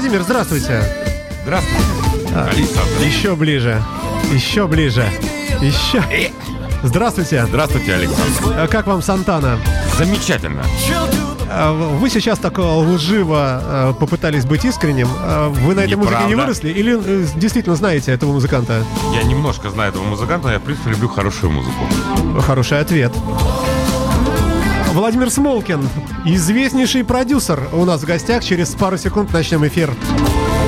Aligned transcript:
Владимир, 0.00 0.22
здравствуйте. 0.22 0.82
Здравствуйте, 1.42 1.84
Александр. 2.34 3.02
Еще 3.04 3.36
ближе. 3.36 3.82
Еще 4.32 4.66
ближе. 4.66 5.06
Еще. 5.60 6.02
Здравствуйте. 6.82 7.44
Здравствуйте, 7.44 7.92
Александр. 7.96 8.54
А 8.56 8.66
Как 8.66 8.86
вам 8.86 9.02
Сантана? 9.02 9.58
Замечательно. 9.98 10.62
А, 11.50 11.72
Вы 11.74 12.08
сейчас 12.08 12.38
так 12.38 12.58
э, 12.58 12.62
лживо 12.62 13.60
э, 13.62 13.92
попытались 14.00 14.46
быть 14.46 14.64
искренним. 14.64 15.08
А 15.18 15.50
Вы 15.50 15.74
на 15.74 15.80
этой 15.80 15.96
музыке 15.96 16.16
не 16.20 16.30
Неправда. 16.30 16.36
выросли? 16.44 16.70
Или 16.70 16.98
э, 16.98 17.26
действительно 17.36 17.76
знаете 17.76 18.10
этого 18.12 18.32
музыканта? 18.32 18.82
Я 19.12 19.22
немножко 19.24 19.68
знаю 19.68 19.90
этого 19.90 20.04
музыканта, 20.04 20.46
но 20.46 20.52
я, 20.54 20.60
в 20.60 20.62
принципе, 20.62 20.92
люблю 20.92 21.08
хорошую 21.08 21.52
музыку. 21.52 22.40
Хороший 22.40 22.80
ответ. 22.80 23.12
Владимир 24.92 25.30
Смолкин, 25.30 25.88
известнейший 26.24 27.04
продюсер, 27.04 27.68
у 27.72 27.84
нас 27.84 28.02
в 28.02 28.06
гостях. 28.06 28.42
Через 28.42 28.74
пару 28.74 28.98
секунд 28.98 29.32
начнем 29.32 29.64
эфир. 29.66 29.94
Ну, 30.18 30.59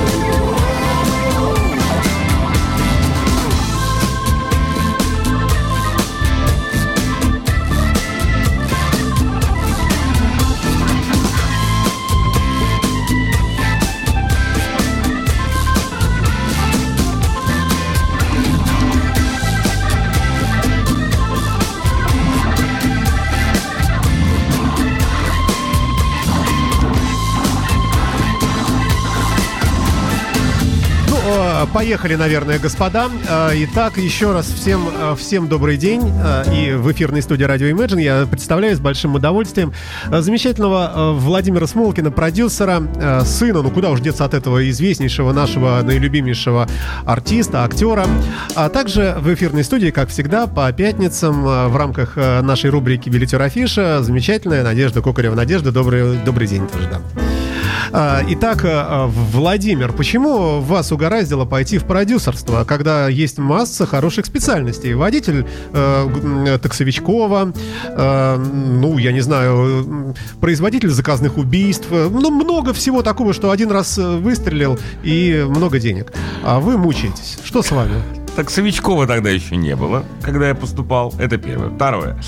поехали, 31.73 32.15
наверное, 32.15 32.59
господа. 32.59 33.09
Э, 33.29 33.51
Итак, 33.55 33.97
еще 33.97 34.33
раз 34.33 34.47
всем, 34.47 34.89
э, 34.89 35.15
всем 35.19 35.49
добрый 35.49 35.77
день. 35.77 36.03
Э, 36.23 36.45
И 36.53 36.73
в 36.73 36.91
эфирной 36.93 37.23
студии 37.23 37.45
радио 37.45 37.69
Imagine 37.69 38.01
я 38.01 38.27
представляю 38.27 38.77
с 38.77 38.81
большим 38.81 39.15
удовольствием 39.15 39.73
замечательного 40.11 41.13
Владимира 41.15 41.67
Смолкина, 41.67 42.11
продюсера, 42.11 42.83
сына, 43.25 43.63
ну 43.63 43.71
куда 43.71 43.91
уж 43.91 44.01
деться 44.01 44.25
от 44.25 44.35
этого 44.35 44.69
известнейшего 44.71 45.33
нашего 45.33 45.81
наилюбимейшего 45.83 46.69
артиста, 47.07 47.65
актера. 47.65 48.07
А 48.55 48.69
также 48.69 49.17
в 49.19 49.33
эфирной 49.33 49.65
студии, 49.65 49.91
как 49.91 50.11
всегда, 50.11 50.47
по 50.47 50.71
пятницам 50.73 51.43
в 51.43 51.77
рамках 51.77 52.17
нашей 52.17 52.71
рубрики 52.71 53.09
«Билетер 53.09 53.41
Афиша» 53.41 54.03
замечательная 54.03 54.63
Надежда 54.63 55.01
Кокарева. 55.01 55.35
Надежда, 55.35 55.73
добрый, 55.73 56.19
добрый 56.19 56.47
день 56.47 56.67
тоже, 56.69 56.89
да. 56.89 57.42
А, 57.91 58.23
Итак, 58.29 58.63
а, 58.65 59.07
Владимир, 59.07 59.93
почему 59.93 60.61
вас 60.61 60.93
угораздило 60.93 61.45
пойти 61.45 61.79
в 61.79 61.85
продюсерство, 61.85 62.65
когда 62.65 63.09
есть 63.09 63.39
масса 63.39 63.87
хороших 63.87 64.27
специальностей? 64.27 64.95
Водитель 64.95 65.47
э, 65.73 66.09
м, 66.23 66.59
таксовичкова, 66.61 67.53
э, 67.85 68.37
ну, 68.37 68.99
я 68.99 69.13
не 69.13 69.21
знаю, 69.21 70.15
производитель 70.41 70.91
заказных 70.91 71.39
убийств, 71.39 71.87
э, 71.91 72.09
ну, 72.11 72.31
много 72.31 72.73
всего 72.73 73.03
такого, 73.03 73.33
что 73.33 73.51
один 73.51 73.71
раз 73.71 73.99
э, 73.99 74.17
выстрелил 74.17 74.79
и 75.03 75.45
много 75.49 75.79
денег. 75.79 76.13
А 76.45 76.61
вы 76.61 76.77
мучаетесь. 76.77 77.39
Что 77.45 77.63
с 77.63 77.71
вами? 77.71 78.22
Таксовичкова 78.37 79.07
тогда 79.07 79.31
еще 79.31 79.57
не 79.57 79.77
было, 79.77 80.05
когда 80.23 80.49
я 80.49 80.55
поступал. 80.55 81.15
Это 81.19 81.37
первое. 81.37 81.69
Второе. 81.71 82.19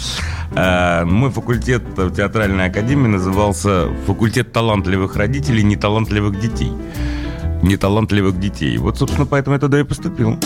Э, 0.55 1.05
Мой 1.05 1.31
факультет 1.31 1.83
в 1.97 2.15
театральной 2.15 2.67
академии 2.67 3.09
назывался 3.09 3.89
«Факультет 4.07 4.53
талантливых 4.53 5.17
родителей, 5.17 5.63
неталантливых 5.63 6.39
детей». 6.39 6.73
Неталантливых 7.63 8.39
детей. 8.39 8.77
Вот, 8.77 8.99
собственно, 8.99 9.25
поэтому 9.25 9.55
я 9.55 9.61
туда 9.61 9.81
и 9.81 9.85
поступил. 9.85 10.39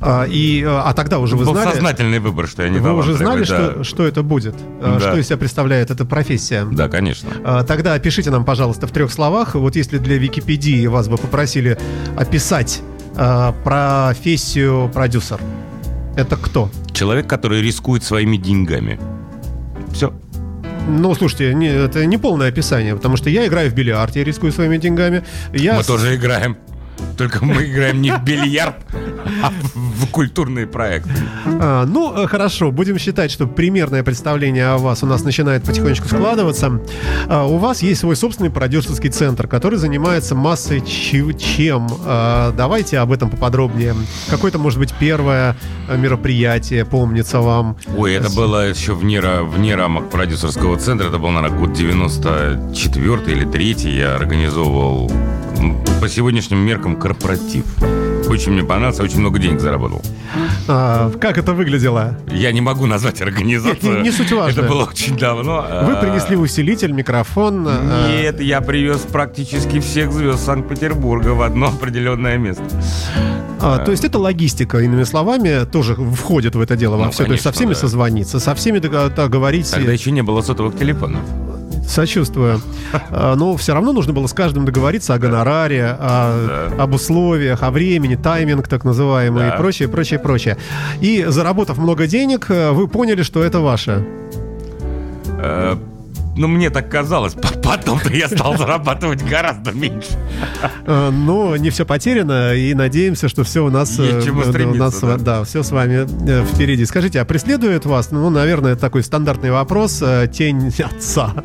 А, 0.00 0.24
и, 0.24 0.62
э, 0.62 0.66
а 0.68 0.92
тогда 0.94 1.20
уже 1.20 1.36
вы 1.36 1.44
Был 1.44 1.52
знали... 1.54 1.70
сознательный 1.70 2.18
выбор, 2.18 2.48
что 2.48 2.64
я 2.64 2.68
не 2.68 2.78
Вы 2.80 2.92
уже 2.92 3.14
знали, 3.14 3.44
талантливый, 3.44 3.68
что, 3.70 3.78
да. 3.78 3.84
что 3.84 4.06
это 4.06 4.22
будет? 4.24 4.54
Э, 4.80 4.98
Да. 4.98 5.00
Что 5.00 5.16
из 5.18 5.26
себя 5.28 5.36
представляет 5.36 5.92
эта 5.92 6.04
профессия? 6.04 6.66
Да, 6.70 6.88
конечно. 6.88 7.28
А, 7.44 7.62
Тогда 7.62 7.94
опишите 7.94 8.30
нам, 8.30 8.44
пожалуйста, 8.44 8.88
в 8.88 8.90
трех 8.90 9.12
словах. 9.12 9.54
Вот 9.54 9.76
если 9.76 9.98
для 9.98 10.18
Википедии 10.18 10.86
вас 10.88 11.08
бы 11.08 11.16
попросили 11.16 11.78
описать 12.16 12.82
а, 13.16 13.52
профессию 13.64 14.90
продюсер, 14.92 15.40
это 16.16 16.36
кто? 16.36 16.70
Человек, 16.92 17.26
который 17.26 17.62
рискует 17.62 18.02
своими 18.04 18.36
деньгами. 18.36 18.98
Все. 19.92 20.12
Ну, 20.88 21.14
слушайте, 21.14 21.52
не- 21.54 21.66
это 21.68 22.06
не 22.06 22.16
полное 22.18 22.48
описание, 22.48 22.94
потому 22.94 23.16
что 23.16 23.28
я 23.28 23.46
играю 23.46 23.70
в 23.70 23.74
бильярд, 23.74 24.14
я 24.16 24.24
рискую 24.24 24.52
своими 24.52 24.76
деньгами. 24.78 25.24
Я 25.52 25.74
Мы 25.74 25.82
с- 25.82 25.86
тоже 25.86 26.14
играем. 26.14 26.56
Только 27.16 27.44
мы 27.44 27.64
играем 27.64 28.02
не 28.02 28.10
в 28.10 28.22
бильярд, 28.22 28.76
а 29.42 29.50
в 29.74 30.06
культурные 30.10 30.66
проекты. 30.66 31.10
А, 31.46 31.86
ну, 31.86 32.14
э, 32.14 32.26
хорошо, 32.26 32.70
будем 32.70 32.98
считать, 32.98 33.30
что 33.30 33.46
примерное 33.46 34.02
представление 34.02 34.68
о 34.68 34.78
вас 34.78 35.02
у 35.02 35.06
нас 35.06 35.24
начинает 35.24 35.64
потихонечку 35.64 36.08
складываться. 36.08 36.80
А, 37.28 37.46
у 37.46 37.56
вас 37.56 37.82
есть 37.82 38.00
свой 38.00 38.16
собственный 38.16 38.50
продюсерский 38.50 39.10
центр, 39.10 39.48
который 39.48 39.78
занимается 39.78 40.34
массой 40.34 40.82
чем. 40.86 41.88
А, 42.04 42.52
давайте 42.52 42.98
об 42.98 43.12
этом 43.12 43.30
поподробнее. 43.30 43.94
Какое-то, 44.28 44.58
может 44.58 44.78
быть, 44.78 44.92
первое 44.98 45.56
э, 45.88 45.96
мероприятие 45.96 46.84
помнится 46.84 47.40
вам. 47.40 47.76
Ой, 47.96 48.14
это 48.14 48.30
было 48.30 48.68
еще 48.68 48.94
вне, 48.94 49.20
вне 49.20 49.74
рамок 49.74 50.10
продюсерского 50.10 50.76
центра. 50.78 51.08
Это 51.08 51.18
был, 51.18 51.30
наверное, 51.30 51.58
год 51.58 51.72
94 51.72 53.18
или 53.26 53.44
3 53.44 53.66
Я 53.96 54.16
организовывал 54.16 55.10
по 56.00 56.08
сегодняшним 56.08 56.58
меркам 56.58 56.96
корпоратив. 56.96 57.64
Очень 58.28 58.52
мне 58.52 58.64
понравился, 58.64 59.02
очень 59.04 59.20
много 59.20 59.38
денег 59.38 59.60
заработал. 59.60 60.02
А, 60.66 61.12
как 61.20 61.38
это 61.38 61.52
выглядело? 61.52 62.18
Я 62.32 62.50
не 62.52 62.60
могу 62.60 62.86
назвать 62.86 63.20
организацию. 63.22 63.98
Не- 63.98 64.02
не 64.02 64.10
суть 64.10 64.32
важно. 64.32 64.60
Это 64.60 64.68
было 64.68 64.84
очень 64.84 65.16
давно. 65.16 65.62
Вы 65.84 65.92
А, 65.92 66.00
принесли 66.02 66.36
усилитель, 66.36 66.90
микрофон. 66.92 67.66
а, 67.68 68.08
Нет, 68.10 68.40
я 68.40 68.60
привез 68.60 68.98
практически 69.12 69.78
всех 69.80 70.12
звезд 70.12 70.44
Санкт-Петербурга 70.44 71.28
в 71.30 71.42
одно 71.42 71.68
определенное 71.68 72.36
место. 72.36 72.64
А, 73.60 73.78
то 73.78 73.92
есть 73.92 74.04
это 74.04 74.18
логистика, 74.18 74.78
иными 74.80 75.04
словами, 75.04 75.64
тоже 75.64 75.94
входит 75.94 76.56
в 76.56 76.60
это 76.60 76.76
дело 76.76 76.96
во 76.96 77.06
Ну, 77.06 77.10
все. 77.12 77.24
То 77.24 77.30
есть 77.32 77.44
со 77.44 77.50
конечно, 77.50 77.60
всеми 77.60 77.74
да. 77.74 77.80
созвониться, 77.80 78.40
со 78.40 78.54
всеми 78.56 78.80
дог- 78.80 79.14
договорить. 79.14 79.70
Тогда 79.70 79.92
еще 79.92 80.10
не 80.10 80.22
было 80.22 80.42
сотовых 80.42 80.76
телефонов. 80.76 81.20
Сочувствую. 81.88 82.60
А, 83.10 83.34
Но 83.36 83.56
все 83.56 83.72
равно 83.74 83.92
нужно 83.92 84.12
было 84.12 84.26
с 84.26 84.32
каждым 84.32 84.64
договориться 84.64 85.14
о 85.14 85.18
гонораре, 85.18 85.96
о- 85.98 86.70
Да. 86.76 86.82
об 86.82 86.94
условиях, 86.94 87.62
о 87.62 87.70
времени, 87.70 88.16
тайминг 88.16 88.68
так 88.68 88.84
называемый 88.84 89.42
Да. 89.42 89.54
и 89.54 89.58
прочее, 89.58 89.88
прочее, 89.88 90.18
прочее. 90.18 90.56
И 91.00 91.24
заработав 91.28 91.78
много 91.78 92.06
денег, 92.06 92.46
э, 92.50 92.72
вы 92.72 92.88
поняли, 92.88 93.22
что 93.22 93.42
это 93.42 93.60
ваше. 93.60 94.04
Ну, 96.36 96.48
мне 96.48 96.70
так 96.70 96.90
казалось. 96.90 97.34
Потом-то 97.62 98.12
я 98.12 98.28
стал 98.28 98.56
зарабатывать 98.56 99.22
гораздо 99.22 99.72
меньше. 99.72 100.10
Э, 100.86 101.10
Но 101.10 101.56
не 101.56 101.70
все 101.70 101.84
потеряно, 101.86 102.54
и 102.54 102.74
надеемся, 102.74 103.28
что 103.28 103.42
все 103.44 103.64
у 103.64 103.70
нас... 103.70 103.98
Э, 103.98 104.20
у 104.20 104.74
нас, 104.74 105.00
да. 105.00 105.16
да, 105.16 105.44
все 105.44 105.62
с 105.62 105.70
вами 105.70 106.06
э, 106.28 106.44
впереди. 106.44 106.84
Скажите, 106.84 107.20
а 107.20 107.24
преследует 107.24 107.86
вас, 107.86 108.10
ну, 108.10 108.28
наверное, 108.30 108.76
такой 108.76 109.02
стандартный 109.02 109.50
вопрос, 109.50 110.02
тень 110.32 110.72
отца? 110.78 111.32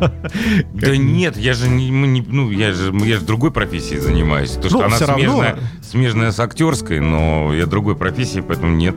Да 0.00 0.96
нет, 0.96 1.36
я 1.36 1.54
же 1.54 1.68
не, 1.68 1.90
не- 1.90 2.24
ну, 2.26 2.50
я 2.52 2.72
же, 2.72 2.94
я 3.04 3.16
же 3.16 3.24
другой 3.24 3.50
профессией 3.50 3.98
занимаюсь. 4.00 4.52
То, 4.52 4.68
что 4.68 4.78
Ну, 4.78 4.84
она 4.84 4.96
всё 4.96 5.06
равно. 5.06 5.22
смежная, 5.24 5.58
смежная 5.82 6.30
с 6.30 6.38
актерской, 6.38 7.00
но 7.00 7.52
я 7.52 7.66
другой 7.66 7.96
профессии, 7.96 8.40
поэтому 8.40 8.74
нет. 8.76 8.94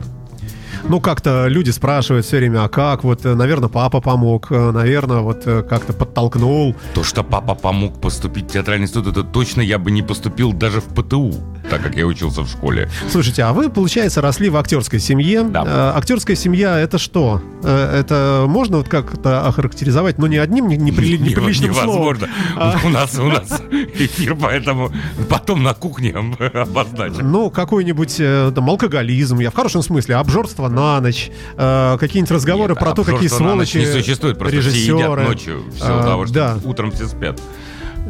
Ну, 0.84 1.00
как-то 1.00 1.46
люди 1.46 1.70
спрашивают 1.70 2.26
все 2.26 2.38
время, 2.38 2.64
а 2.64 2.68
как? 2.68 3.04
Вот, 3.04 3.24
э, 3.24 3.34
наверное, 3.34 3.68
папа 3.68 4.00
помог, 4.00 4.50
э, 4.50 4.70
наверное, 4.72 5.20
вот 5.20 5.46
э, 5.46 5.62
как-то 5.62 5.92
подтолкнул. 5.92 6.74
То, 6.94 7.04
что 7.04 7.22
папа 7.22 7.54
помог 7.54 8.00
поступить 8.00 8.46
в 8.46 8.52
театральный 8.52 8.84
институт, 8.84 9.06
это 9.06 9.22
точно 9.22 9.60
я 9.60 9.78
бы 9.78 9.90
не 9.90 10.02
поступил 10.02 10.52
даже 10.52 10.80
в 10.80 10.88
ПТУ, 10.88 11.34
так 11.70 11.82
как 11.82 11.96
я 11.96 12.06
учился 12.06 12.42
в 12.42 12.48
школе. 12.48 12.88
Слушайте, 13.10 13.42
а 13.44 13.52
вы, 13.52 13.70
получается, 13.70 14.20
росли 14.20 14.48
в 14.50 14.56
актерской 14.56 14.98
семье. 15.00 15.42
Да. 15.44 15.62
Э, 15.66 15.98
актерская 15.98 16.36
семья 16.36 16.78
это 16.78 16.98
что? 16.98 17.40
Э, 17.62 18.00
это 18.00 18.44
можно 18.48 18.78
вот 18.78 18.88
как-то 18.88 19.46
охарактеризовать, 19.46 20.18
но 20.18 20.26
не 20.26 20.36
одним 20.36 20.68
не- 20.68 20.76
неприли- 20.76 21.16
Не- 21.18 21.30
неприличным 21.30 21.72
словом? 21.74 21.92
невозможно. 22.16 22.28
А. 22.56 22.76
У 22.84 22.88
нас 22.88 23.18
у 23.18 23.26
нас 23.26 23.62
эфир, 23.94 24.34
поэтому 24.36 24.92
потом 25.28 25.62
на 25.62 25.74
кухне 25.74 26.14
обозначим. 26.54 27.30
Ну, 27.30 27.50
какой-нибудь 27.50 28.16
э, 28.18 28.52
там, 28.54 28.68
алкоголизм, 28.68 29.38
я 29.38 29.50
в 29.50 29.54
хорошем 29.54 29.82
смысле, 29.82 30.16
обжорство 30.16 30.68
на 30.68 31.00
ночь, 31.00 31.30
какие-нибудь 31.56 32.30
разговоры 32.30 32.72
Нет, 32.74 32.78
про 32.80 32.92
то, 32.92 33.04
какие 33.04 33.28
сволочи 33.28 33.78
не 33.78 33.86
существует, 33.86 34.38
просто 34.38 34.60
все 34.60 34.68
едят 34.70 34.96
режиссеры. 34.98 35.22
ночью, 35.24 35.64
все 35.74 35.84
А, 36.00 36.02
того, 36.02 36.26
что 36.26 36.34
да. 36.34 36.58
утром 36.64 36.90
все 36.92 37.06
спят. 37.06 37.40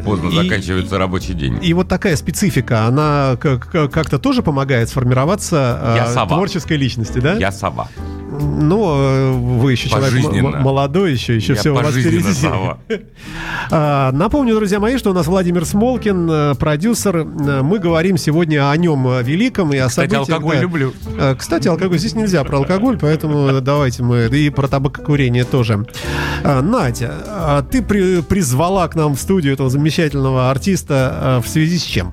Поздно 0.04 0.28
И- 0.30 0.44
заканчивается 0.44 0.98
рабочий 0.98 1.34
день. 1.34 1.58
И 1.62 1.72
вот 1.74 1.88
такая 1.88 2.16
специфика, 2.16 2.86
она 2.86 3.36
как- 3.40 3.70
как- 3.70 3.92
как-то 3.92 4.18
тоже 4.18 4.42
помогает 4.42 4.88
сформироваться 4.88 5.78
э, 5.82 5.96
Я 5.96 6.06
сова. 6.08 6.28
творческой 6.36 6.76
личности, 6.76 7.18
да? 7.18 7.34
Я 7.34 7.52
сова. 7.52 7.88
Ну, 8.40 9.58
вы 9.61 9.73
еще 9.73 9.88
человек 9.90 10.43
молодой, 10.61 11.12
еще, 11.12 11.37
еще 11.37 11.55
все 11.55 11.70
у 11.70 11.75
вас 11.75 11.94
впереди. 11.94 12.25
А, 13.70 14.12
напомню, 14.12 14.55
друзья 14.55 14.81
мои, 14.81 14.99
что 14.99 15.11
у 15.11 15.14
нас 15.14 15.26
Владимир 15.26 15.64
Смолкин, 15.64 16.31
э, 16.31 16.55
продюсер. 16.56 17.19
Э, 17.19 17.62
мы 17.62 17.79
говорим 17.79 18.19
сегодня 18.19 18.70
о 18.70 18.76
нем 18.76 19.23
великом 19.23 19.73
и 19.73 19.79
о 19.79 19.88
Кстати, 19.88 20.11
событиях. 20.11 20.37
алкоголь 20.37 20.56
да. 20.56 20.62
люблю. 20.62 20.93
Э, 21.19 21.34
Кстати, 21.38 21.69
алкоголь 21.69 21.99
здесь 21.99 22.14
нельзя 22.14 22.44
про 22.44 22.58
алкоголь, 22.58 22.99
поэтому 22.99 23.61
давайте 23.61 24.02
мы 24.02 24.26
и 24.26 24.50
про 24.50 24.69
табакокурение 24.69 25.44
тоже. 25.44 25.87
Надя, 26.44 27.12
а 27.28 27.62
ты 27.62 27.82
при, 27.82 28.20
призвала 28.20 28.88
к 28.88 28.94
нам 28.94 29.14
в 29.14 29.20
студию 29.20 29.55
этого 29.55 29.70
замечательного 29.70 30.50
артиста 30.50 31.40
в 31.43 31.49
связи 31.49 31.78
с 31.78 31.82
чем? 31.82 32.12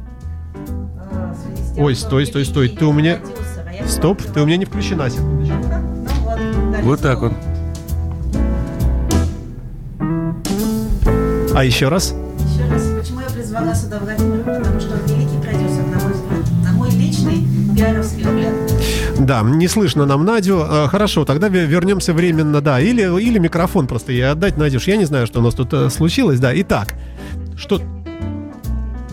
Ой, 1.78 1.96
стой, 1.96 2.26
стой, 2.26 2.46
стой, 2.46 2.70
ты 2.70 2.86
у 2.86 2.94
меня... 2.94 3.20
Стоп, 3.88 4.22
ты 4.22 4.42
у 4.42 4.46
меня 4.46 4.58
не 4.58 4.66
включена, 4.66 5.10
секундочку. 5.10 5.39
Вот 6.84 7.02
так 7.02 7.20
вот. 7.20 7.34
А 11.54 11.64
еще 11.64 11.90
раз? 11.90 12.14
Еще 12.40 12.72
раз, 12.72 12.84
почему 13.00 13.20
я 13.20 13.30
призвала 13.30 13.76
сюда 13.76 14.00
Владимира? 14.00 14.44
Потому 14.44 14.80
что 14.80 14.94
он 14.94 15.06
великий 15.08 15.38
продюсер, 15.42 15.86
на 15.88 16.00
мой 16.00 16.14
взгляд, 16.14 16.64
на 16.64 16.72
мой 16.72 16.90
личный 16.92 17.46
пиаровский 17.76 18.24
взгляд. 18.24 18.54
Да, 19.20 19.42
не 19.44 19.68
слышно 19.68 20.06
нам 20.06 20.24
Надю. 20.24 20.62
А, 20.62 20.88
хорошо, 20.88 21.26
тогда 21.26 21.50
вернемся 21.50 22.14
временно, 22.14 22.62
да. 22.62 22.80
Или, 22.80 23.02
или 23.22 23.40
микрофон 23.40 23.88
просто 23.88 24.14
ей 24.14 24.30
отдать, 24.32 24.58
Надюш. 24.58 24.88
Я 24.88 24.96
не 24.96 25.06
знаю, 25.06 25.28
что 25.28 25.40
у 25.40 25.44
нас 25.44 25.54
тут 25.56 25.74
э, 25.74 25.90
случилось, 25.90 26.40
да. 26.40 26.52
Итак, 26.62 26.94
что... 27.58 27.82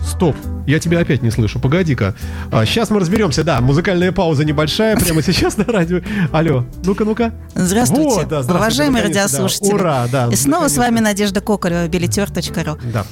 Стоп, 0.07 0.35
я 0.65 0.79
тебя 0.79 0.99
опять 0.99 1.21
не 1.21 1.29
слышу. 1.31 1.59
Погоди-ка. 1.59 2.15
А, 2.49 2.65
сейчас 2.65 2.89
мы 2.89 2.99
разберемся. 2.99 3.43
Да, 3.43 3.59
музыкальная 3.59 4.11
пауза 4.11 4.45
небольшая 4.45 4.95
прямо 4.97 5.21
сейчас 5.21 5.57
на 5.57 5.65
радио. 5.65 5.99
Алло, 6.31 6.65
ну-ка, 6.85 7.03
ну-ка. 7.03 7.33
Здравствуйте, 7.53 8.03
Вот, 8.03 8.27
да, 8.27 8.41
здравствуйте, 8.41 8.57
уважаемые 8.57 9.03
наконец-то, 9.03 9.37
да. 9.37 9.43
радиослушатели. 9.43 9.73
Ура, 9.73 10.07
да. 10.11 10.29
И 10.31 10.35
снова 10.35 10.67
с 10.69 10.75
наконец-то. 10.75 10.81
вами 10.81 10.99
Надежда 11.01 11.41
Кокарева, 11.41 11.87
билетер.ру. 11.87 12.77
Да. 12.91 13.05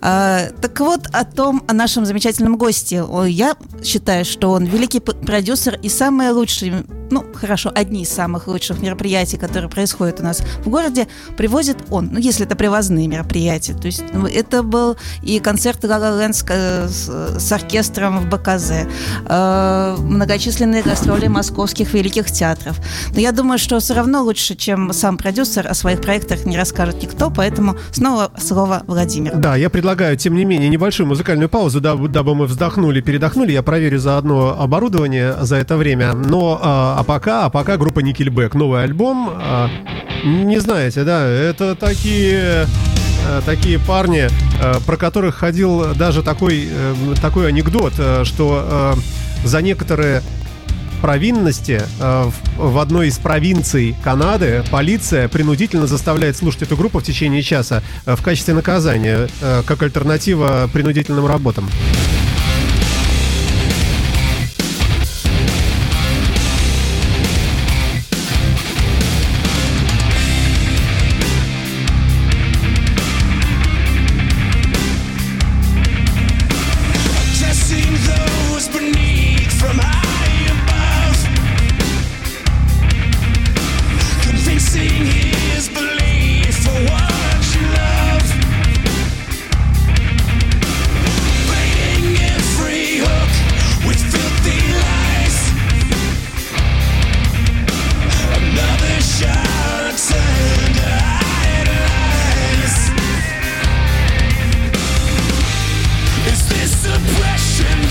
А, 0.00 0.48
так 0.60 0.80
вот, 0.80 1.06
о 1.12 1.24
том, 1.24 1.62
о 1.68 1.72
нашем 1.72 2.04
замечательном 2.06 2.56
госте. 2.56 3.04
Я 3.26 3.54
считаю, 3.84 4.24
что 4.24 4.50
он 4.50 4.64
великий 4.64 5.00
продюсер 5.00 5.78
и 5.82 5.88
самые 5.88 6.30
лучшие, 6.30 6.84
ну, 7.10 7.24
хорошо, 7.34 7.70
одни 7.74 8.02
из 8.02 8.08
самых 8.10 8.46
лучших 8.48 8.80
мероприятий, 8.80 9.36
которые 9.36 9.68
происходят 9.70 10.20
у 10.20 10.22
нас 10.22 10.40
в 10.64 10.68
городе, 10.68 11.06
привозит 11.36 11.76
он. 11.90 12.10
Ну, 12.12 12.18
если 12.18 12.46
это 12.46 12.56
привозные 12.56 13.08
мероприятия. 13.08 13.74
То 13.74 13.86
есть 13.86 14.02
ну, 14.12 14.26
это 14.26 14.62
был 14.62 14.96
и 15.22 15.38
концерт 15.40 15.84
«Ла 15.84 15.98
Ла 15.98 16.10
Ленд» 16.20 16.34
с, 16.36 16.44
э, 16.48 16.88
с- 16.88 17.38
с 17.38 17.52
оркестром 17.52 18.20
в 18.20 18.28
БКЗ, 18.28 18.86
э, 19.26 19.96
многочисленные 19.98 20.82
гастроли 20.82 21.28
московских 21.28 21.92
великих 21.94 22.30
театров. 22.30 22.78
Но 23.14 23.20
я 23.20 23.32
думаю, 23.32 23.58
что 23.58 23.78
все 23.80 23.94
равно 23.94 24.22
лучше, 24.22 24.54
чем 24.54 24.92
сам 24.92 25.16
продюсер, 25.16 25.66
о 25.68 25.74
своих 25.74 26.00
проектах 26.00 26.44
не 26.46 26.56
расскажет 26.56 27.02
никто, 27.02 27.30
поэтому 27.30 27.76
снова 27.92 28.30
слово 28.38 28.82
Владимиру. 28.86 29.36
Да, 29.38 29.56
я 29.56 29.70
предлагаю, 29.70 30.16
тем 30.16 30.34
не 30.34 30.44
менее, 30.44 30.68
небольшую 30.68 31.06
музыкальную 31.06 31.48
паузу, 31.48 31.80
дабы, 31.80 32.34
мы 32.34 32.46
вздохнули, 32.46 33.00
передохнули. 33.00 33.52
Я 33.52 33.62
проверю 33.62 33.98
заодно 33.98 34.56
оборудование 34.60 35.34
за 35.42 35.56
это 35.56 35.76
время. 35.76 36.12
Но 36.14 36.60
пока, 37.04 37.46
а 37.46 37.50
пока 37.50 37.76
группа 37.76 38.00
Nickelback, 38.00 38.56
новый 38.56 38.82
альбом. 38.82 39.30
а, 39.32 39.70
не 40.24 40.58
знаете, 40.58 41.04
да, 41.04 41.26
это 41.26 41.74
такие 41.74 42.66
э, 43.26 43.40
такие 43.44 43.78
парни, 43.78 44.28
э, 44.60 44.74
про 44.86 44.96
которых 44.96 45.36
ходил 45.36 45.94
даже 45.94 46.22
такой, 46.22 46.68
э, 46.70 46.94
такой 47.20 47.48
анекдот, 47.48 47.92
что 48.24 48.94
за 49.44 49.62
некоторые 49.62 50.22
провинности 51.02 51.82
в, 52.56 52.78
одной 52.78 53.08
из 53.08 53.18
провинций 53.18 53.94
Канады 54.02 54.64
полиция 54.70 55.28
принудительно 55.28 55.86
заставляет 55.86 56.34
слушать 56.34 56.62
эту 56.62 56.78
группу 56.78 57.00
в 57.00 57.02
течение 57.02 57.42
часа 57.42 57.82
в 58.06 58.22
качестве 58.22 58.54
наказания, 58.54 59.28
как 59.66 59.82
альтернатива 59.82 60.70
принудительным 60.72 61.26
работам. 61.26 61.68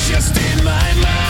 just 0.10 0.36
in 0.38 0.66
my 0.66 0.94
mind. 0.96 1.23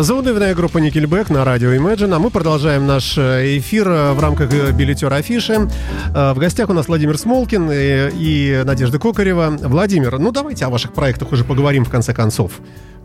Заунывная 0.00 0.54
группа 0.54 0.78
Nickelback 0.78 1.32
на 1.32 1.44
радио 1.44 1.72
Imagine, 1.74 2.14
а 2.14 2.18
мы 2.18 2.30
продолжаем 2.30 2.86
наш 2.86 3.18
э, 3.18 3.58
эфир 3.58 3.88
э, 3.88 4.12
в 4.12 4.20
рамках 4.20 4.52
э, 4.52 4.70
билетера 4.70 5.16
афиши. 5.16 5.68
В 6.14 6.36
гостях 6.36 6.68
у 6.70 6.72
нас 6.72 6.86
Владимир 6.88 7.18
Смолкин 7.18 7.70
и, 7.72 8.10
и 8.14 8.62
Надежда 8.64 8.98
Кокарева. 8.98 9.56
Владимир, 9.60 10.18
ну 10.18 10.30
давайте 10.30 10.66
о 10.66 10.68
ваших 10.68 10.92
проектах 10.92 11.32
уже 11.32 11.44
поговорим 11.44 11.84
в 11.84 11.90
конце 11.90 12.14
концов. 12.14 12.52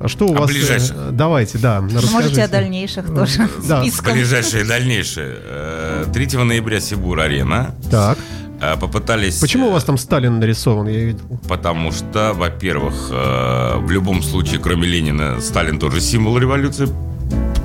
Что 0.05 0.27
у 0.27 0.35
О 0.35 0.41
вас... 0.41 0.49
ближайших. 0.49 0.95
Давайте, 1.11 1.57
да, 1.57 1.81
Можете 1.81 2.01
расскажите. 2.01 2.43
о 2.43 2.47
дальнейших 2.47 3.07
тоже. 3.07 3.47
Да. 3.67 3.81
списком. 3.81 4.13
Ближайшее 4.13 4.63
и 4.63 4.67
дальнейшее. 4.67 5.35
Э, 5.39 6.05
3 6.13 6.37
ноября 6.43 6.79
Сибур-арена. 6.79 7.75
Так. 7.89 8.17
Э, 8.61 8.77
Попытались... 8.77 9.39
Почему 9.39 9.67
у 9.67 9.69
э, 9.69 9.73
вас 9.73 9.83
там 9.83 9.97
Сталин 9.97 10.39
нарисован, 10.39 10.87
я 10.87 10.99
видел? 10.99 11.39
Потому 11.47 11.91
что, 11.91 12.33
во-первых, 12.33 13.09
э, 13.11 13.77
в 13.77 13.91
любом 13.91 14.23
случае, 14.23 14.59
кроме 14.59 14.87
Ленина, 14.87 15.39
Сталин 15.41 15.79
тоже 15.79 16.01
символ 16.01 16.37
революции. 16.37 16.87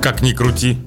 Как 0.01 0.21
ни 0.21 0.33
крути. 0.33 0.77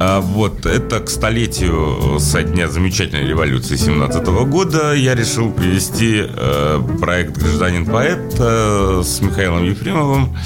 А, 0.00 0.20
Вот, 0.20 0.64
это 0.64 1.00
к 1.00 1.10
столетию 1.10 2.18
со 2.20 2.42
дня 2.42 2.68
замечательной 2.68 3.26
революции 3.26 3.74
17 3.76 4.24
года 4.48 4.92
я 4.94 5.14
решил 5.16 5.50
привести 5.50 6.22
э, 6.24 6.80
проект 7.00 7.36
«Гражданин-поэт» 7.36 8.36
э, 8.38 9.02
с 9.04 9.20
Михаилом 9.20 9.64
Ефремовым. 9.64 10.36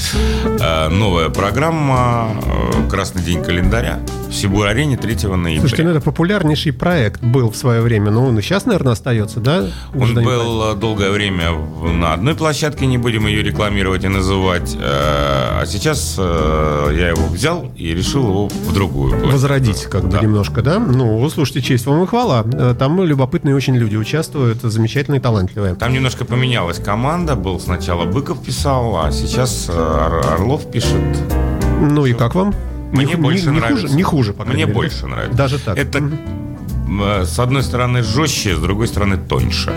Э, 0.59 0.89
новая 0.89 1.29
программа 1.29 2.31
э, 2.43 2.89
«Красный 2.89 3.23
день 3.23 3.43
календаря» 3.45 4.01
в 4.31 4.35
Сибур-арене 4.35 4.97
3 4.97 5.29
ноября. 5.37 5.61
Слушайте, 5.61 5.83
ну 5.85 5.91
это 5.91 6.01
популярнейший 6.01 6.73
проект 6.73 7.23
был 7.23 7.51
в 7.51 7.57
свое 7.57 7.83
время, 7.83 8.11
но 8.11 8.25
он 8.25 8.39
и 8.39 8.43
сейчас, 8.43 8.65
наверное, 8.65 8.95
остается, 8.95 9.41
да? 9.41 9.67
Он 9.93 9.99
Гражданин 10.15 10.25
был 10.25 10.73
э, 10.73 10.75
долгое 10.77 11.11
время 11.11 11.51
на 11.93 12.15
одной 12.15 12.35
площадке, 12.35 12.87
не 12.87 12.97
будем 12.97 13.27
ее 13.27 13.43
рекламировать 13.43 14.05
и 14.05 14.09
называть. 14.09 14.75
э, 14.75 14.79
А 14.81 15.65
сейчас 15.67 16.17
э, 16.19 16.95
я 16.99 17.09
его 17.11 17.27
взял 17.27 17.71
и 17.77 17.93
решил 17.95 18.23
его 18.23 18.49
в 18.49 18.73
другую 18.73 19.11
площадку. 19.11 19.42
Возродить, 19.43 19.83
как 19.85 20.05
бы 20.05 20.11
Да. 20.13 20.21
немножко, 20.21 20.63
да? 20.63 20.79
Ну, 20.79 21.29
слушайте, 21.29 21.63
честь 21.63 21.87
вам 21.87 22.05
и 22.05 22.07
хвала. 22.07 22.45
Э, 22.53 22.75
Там 22.79 23.03
любопытные 23.03 23.55
очень 23.57 23.75
люди 23.77 23.97
участвуют, 23.97 24.63
замечательные, 24.63 25.21
талантливые. 25.21 25.75
Там 25.75 25.93
немножко 25.93 26.25
поменялась 26.25 26.79
команда. 26.79 27.35
Был 27.35 27.59
сначала 27.61 28.05
Быков 28.05 28.43
писал, 28.43 28.97
а 29.05 29.11
сейчас 29.13 29.69
э, 29.69 29.73
Ор- 29.73 30.27
Орлов 30.35 30.71
пишет. 30.71 31.01
Ну 31.81 32.07
и 32.07 32.13
как 32.15 32.35
вам? 32.35 32.55
Мне 32.93 33.05
не, 33.07 33.15
больше 33.17 33.47
не, 33.47 33.53
не 33.55 33.59
нравится. 33.61 33.83
хуже, 33.83 33.97
не 33.97 34.03
хуже, 34.03 34.33
по 34.33 34.45
Мне 34.45 34.65
мере, 34.65 34.73
больше 34.73 35.07
нравится. 35.07 35.37
Даже 35.37 35.59
так. 35.59 35.77
Это 35.79 35.99
э, 35.99 37.25
с 37.25 37.39
одной 37.39 37.63
стороны 37.63 38.03
жестче, 38.03 38.55
с 38.55 38.59
другой 38.61 38.87
стороны 38.87 39.17
тоньше. 39.17 39.73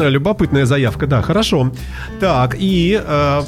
М, 0.00 0.08
Любопытная 0.12 0.66
заявка, 0.66 1.06
да, 1.06 1.22
хорошо. 1.22 1.72
Так, 2.20 2.56
и 2.58 3.00
э, 3.02 3.42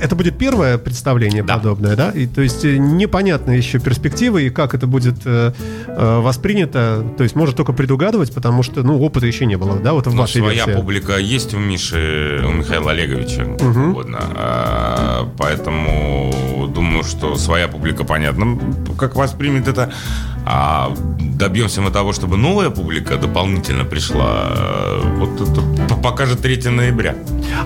это 0.00 0.14
будет 0.16 0.36
первое 0.38 0.78
представление 0.78 1.42
Да. 1.42 1.56
подобное, 1.56 1.96
да? 1.96 2.10
И, 2.10 2.26
то 2.26 2.42
есть 2.42 2.64
э, 2.64 2.76
непонятны 2.76 3.52
еще 3.52 3.78
перспективы 3.78 4.42
и 4.44 4.50
как 4.50 4.74
это 4.74 4.86
будет 4.86 5.16
э, 5.24 5.52
э, 5.86 6.20
воспринято. 6.20 7.04
То 7.16 7.22
есть 7.24 7.36
может 7.36 7.56
только 7.56 7.72
предугадывать, 7.72 8.32
потому 8.34 8.62
что, 8.62 8.82
ну, 8.82 9.00
опыта 9.00 9.26
еще 9.26 9.46
не 9.46 9.56
было, 9.56 9.76
да, 9.78 9.92
вот 9.92 10.06
в 10.06 10.14
Но 10.14 10.22
вашей 10.22 10.38
своя 10.40 10.64
версии. 10.66 10.78
публика 10.80 11.16
есть 11.18 11.54
у 11.54 11.58
Миши, 11.58 12.42
у 12.46 12.50
Михаила 12.52 12.90
Олеговича, 12.92 13.42
Мгм. 13.60 13.90
угодно. 13.90 14.18
А, 14.36 15.28
Поэтому 15.38 16.32
думаю, 17.00 17.04
что 17.04 17.36
своя 17.36 17.68
публика, 17.68 18.04
понятно, 18.04 18.58
как 18.98 19.16
воспримет 19.16 19.68
это. 19.68 19.92
А 20.46 20.92
добьемся 21.18 21.80
мы 21.82 21.90
того, 21.90 22.12
чтобы 22.12 22.36
новая 22.36 22.70
публика 22.70 23.16
дополнительно 23.16 23.84
пришла. 23.84 24.52
э, 24.56 25.00
Вот 25.18 25.40
это 25.40 25.94
покажет 26.02 26.40
3 26.40 26.70
ноября. 26.70 27.14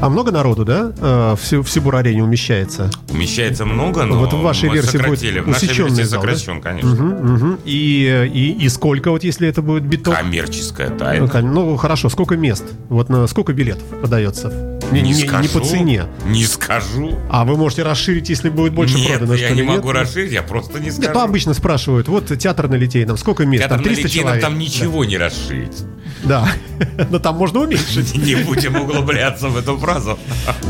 А 0.01 0.09
много 0.09 0.33
народу, 0.33 0.65
да, 0.65 0.93
э, 1.01 1.37
в, 1.41 1.47
Си- 1.47 1.57
в 1.63 1.69
Сибур-арене 1.69 2.23
умещается? 2.25 2.91
Умещается 3.11 3.65
много, 3.65 4.05
но 4.05 4.19
Вот 4.19 4.33
в 4.33 4.41
вашей 4.41 4.69
мы 4.69 4.75
версии 4.77 4.99
будет 4.99 5.03
сократили. 5.03 5.41
В 5.41 5.49
нашей 5.49 5.69
версии 5.69 6.03
зал, 6.03 6.23
да? 6.23 6.29
сокращен, 6.35 6.61
конечно. 6.61 6.91
Мгм, 6.91 7.35
мгм. 7.35 7.59
И, 7.65 8.31
и, 8.35 8.65
и 8.65 8.69
сколько 8.69 9.11
вот, 9.11 9.23
если 9.25 9.49
это 9.49 9.63
будет 9.63 9.85
биток? 9.85 10.17
Коммерческая 10.17 10.91
Ну, 10.91 10.99
тайна. 10.99 11.29
кон- 11.29 11.53
Ну, 11.55 11.77
хорошо, 11.77 12.09
сколько 12.11 12.37
мест? 12.37 12.65
Вот 12.89 13.09
на 13.09 13.27
сколько 13.29 13.53
билетов 13.53 13.85
продается? 14.01 14.49
Не, 14.95 15.03
Не 15.03 15.09
не- 15.13 15.27
скажу. 15.27 15.43
не 15.43 15.49
по 15.49 15.61
цене. 15.61 16.05
Не 16.27 16.45
скажу. 16.45 17.19
А 17.31 17.45
вы 17.45 17.57
можете 17.57 17.83
расширить, 17.83 18.29
если 18.29 18.49
будет 18.49 18.73
больше 18.73 18.97
нет, 18.97 19.19
продано, 19.19 19.35
я 19.35 19.51
не 19.51 19.63
ли, 19.63 19.67
могу 19.67 19.89
нет? 19.89 19.97
расширить, 20.03 20.33
я 20.33 20.43
просто 20.43 20.79
не 20.81 20.91
скажу. 20.91 21.09
Нет, 21.09 21.17
обычно 21.17 21.55
спрашивают, 21.55 22.09
вот 22.09 22.27
театр 22.39 22.69
на 22.69 22.75
Литейном, 22.75 23.17
сколько 23.17 23.45
мест? 23.45 23.63
Театр 23.63 23.77
там 23.79 23.83
на 23.83 23.89
300 23.89 24.03
Литейном, 24.09 24.27
человек. 24.29 24.45
там 24.45 24.59
ничего 24.59 25.05
не 25.05 25.19
расширить. 25.19 25.85
Да, 26.25 26.49
но 27.11 27.19
там 27.19 27.37
можно 27.37 27.61
уменьшить. 27.61 28.15
Не 28.25 28.37
будем 28.37 28.77
углубляться 28.77 29.49
в 29.49 29.59
эту 29.59 29.77
фразу. 29.77 30.19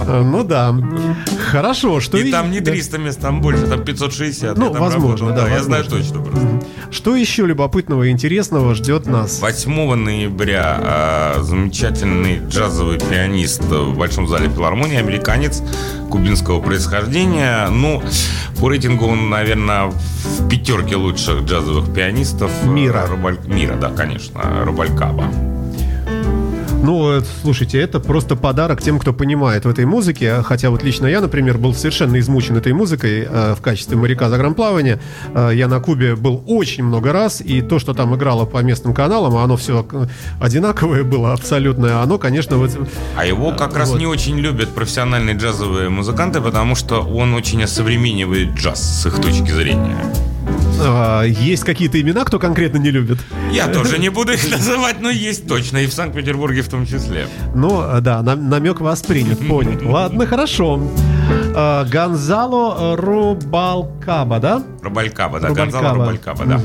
Э, 0.07 0.23
Ну 0.25 0.43
да. 0.43 0.75
Хорошо, 1.51 2.01
что... 2.01 2.19
И 2.19 2.31
там 2.33 2.51
не 2.51 2.59
да. 2.61 2.73
300 2.73 2.99
мест, 2.99 3.21
там 3.21 3.41
больше, 3.41 3.67
там 3.67 3.85
560. 3.85 4.59
Ну, 4.59 4.73
возможно, 4.73 5.31
да, 5.33 5.49
Я 5.49 5.63
знаю 5.63 5.85
точно 5.85 6.21
просто. 6.23 6.61
Что 6.91 7.15
еще 7.15 7.47
любопытного 7.47 8.05
и 8.05 8.11
интересного 8.11 8.75
ждет 8.75 9.07
нас? 9.07 9.41
8 9.41 9.95
ноября 9.95 10.79
а, 10.81 11.43
замечательный 11.43 12.41
джазовый 12.49 12.99
пианист 12.99 13.63
в 13.65 13.97
Большом 14.17 14.29
зале 14.29 14.49
филармонии, 14.49 14.97
американец 14.97 15.61
кубинского 16.09 16.61
происхождения. 16.61 17.67
Ну, 17.69 18.01
по 18.61 18.69
рейтингу 18.69 19.07
он, 19.09 19.29
наверное, 19.29 19.87
в 19.87 20.49
пятерке 20.49 20.95
лучших 20.95 21.43
джазовых 21.43 21.93
пианистов 21.93 22.53
Мира. 22.63 23.07
Рубаль- 23.11 23.45
Мира, 23.49 23.75
да, 23.75 23.91
конечно, 23.91 24.41
Рубалькаба. 24.65 25.25
Ну, 26.85 27.13
э, 27.13 27.23
слушайте, 27.41 27.81
это 27.81 27.99
просто 27.99 28.37
подарок 28.37 28.83
тем, 28.83 28.99
кто 28.99 29.15
понимает 29.15 29.65
в 29.65 29.69
этой 29.69 29.87
музыке. 29.87 30.43
Хотя 30.43 30.69
вот 30.69 30.83
лично 30.83 31.07
я, 31.07 31.23
например, 31.23 31.57
был 31.57 31.73
совершенно 31.73 32.19
измучен 32.19 32.59
этой 32.59 32.75
музыкой 32.75 33.27
э, 33.27 33.55
в 33.55 33.63
качестве 33.63 33.97
моряка 33.97 34.29
загранплавания. 34.29 35.01
Э, 35.35 35.51
я 35.55 35.67
на 35.67 35.81
Кубе 35.81 36.15
был 36.15 36.45
очень 36.47 36.85
много 36.85 37.11
раз, 37.15 37.41
и 37.41 37.63
то, 37.63 37.79
что 37.79 37.95
там 37.95 38.15
играло 38.15 38.45
по 38.45 38.59
местным 38.59 38.93
каналам, 38.93 39.35
оно 39.37 39.57
все 39.57 39.87
одинаковое 40.39 41.05
было 41.05 41.33
абсолютно. 41.33 42.03
Оно, 42.03 42.19
конечно, 42.19 42.59
вот... 42.59 42.71
А 43.17 43.25
его 43.25 43.53
как 43.53 43.75
раз 43.79 43.89
вот. 43.89 43.99
не 43.99 44.07
очень 44.07 44.39
любят 44.39 44.69
профессиональные 44.75 45.37
джазовые 45.37 45.89
музыканты, 45.89 46.43
потому 46.43 46.75
что 46.75 47.01
он 47.01 47.33
очень 47.33 47.63
осовременивает 47.63 48.51
джаз 48.57 49.03
с 49.03 49.07
их 49.07 49.23
точки 49.23 49.51
зрения. 49.51 49.97
Э, 50.81 51.29
есть 51.29 51.65
какие-то 51.65 52.01
имена, 52.01 52.25
кто 52.25 52.39
конкретно 52.39 52.79
не 52.79 52.91
любит. 52.91 53.19
Я 53.53 53.69
тоже 53.69 53.99
не 53.99 54.09
буду 54.09 54.33
их 54.33 54.51
называть, 54.57 55.01
но 55.01 55.11
есть 55.11 55.47
точно, 55.47 55.79
и 55.79 55.87
в 55.87 55.93
Санкт-Петербурге 55.93 56.63
в 56.63 56.69
том 56.69 56.87
числе. 56.87 57.27
Ну, 57.55 57.83
э, 57.83 58.01
да, 58.01 58.23
нам- 58.23 58.49
намек 58.49 58.81
воспринят, 58.81 59.47
понят. 59.47 59.83
Ладно, 59.83 60.27
хорошо. 60.27 60.81
Э, 61.57 61.85
Гонзало 61.89 62.97
Рубалкаба, 62.97 64.41
да? 64.41 64.63
Рубалькаба, 64.83 65.41
да, 65.41 65.51
Гонзало 65.51 65.95
Рубалькаба, 65.95 66.45
да. 66.45 66.61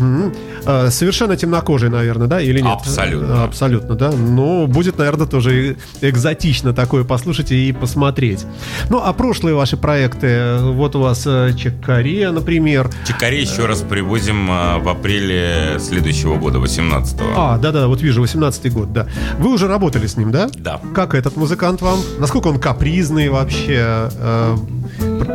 Э, 0.66 0.90
Совершенно 0.90 1.38
темнокожий, 1.38 1.90
наверное, 1.90 2.28
да, 2.28 2.42
или 2.42 2.60
нет? 2.60 2.74
Абсолютно. 2.74 3.44
Абсолютно, 3.44 3.96
да. 3.96 4.12
Ну, 4.12 4.68
будет, 4.68 4.98
наверное, 4.98 5.28
тоже 5.28 5.78
экзотично 6.02 6.74
такое 6.74 7.04
послушать 7.04 7.52
и 7.52 7.72
посмотреть. 7.72 8.46
Ну, 8.90 9.02
а 9.04 9.14
прошлые 9.14 9.56
ваши 9.56 9.78
проекты, 9.78 10.58
вот 10.62 10.96
у 10.96 11.02
вас 11.02 11.24
э, 11.28 11.54
Чекаре, 11.56 12.32
например. 12.32 12.90
Чикаре 13.08 13.42
еще 13.42 13.66
раз 13.68 13.82
привозим 13.82 14.48
в 14.48 14.90
апреле 14.90 15.78
следующего 15.80 16.36
года, 16.36 16.58
18-го. 16.58 17.34
А, 17.36 17.58
да-да, 17.58 17.88
вот 17.88 18.02
вижу, 18.02 18.24
18-й 18.24 18.70
год, 18.72 18.92
да. 18.92 19.08
Вы 19.38 19.54
уже 19.54 19.68
работали 19.68 20.08
с 20.08 20.18
ним, 20.18 20.32
да? 20.32 20.50
Да. 20.56 20.82
Как 20.96 21.14
этот 21.14 21.38
музыкант 21.38 21.82
вам? 21.82 22.00
Насколько 22.18 22.48
он 22.48 22.60
капризный 22.60 23.30
вообще? 23.30 24.10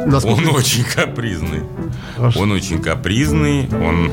Насколько- 0.07 0.49
Он 0.49 0.55
очень 0.57 0.85
капризный. 0.85 1.63
А 2.19 2.31
что? 2.31 2.41
Он 2.41 2.53
очень 2.53 2.81
капризный, 2.81 3.69
он, 3.73 4.11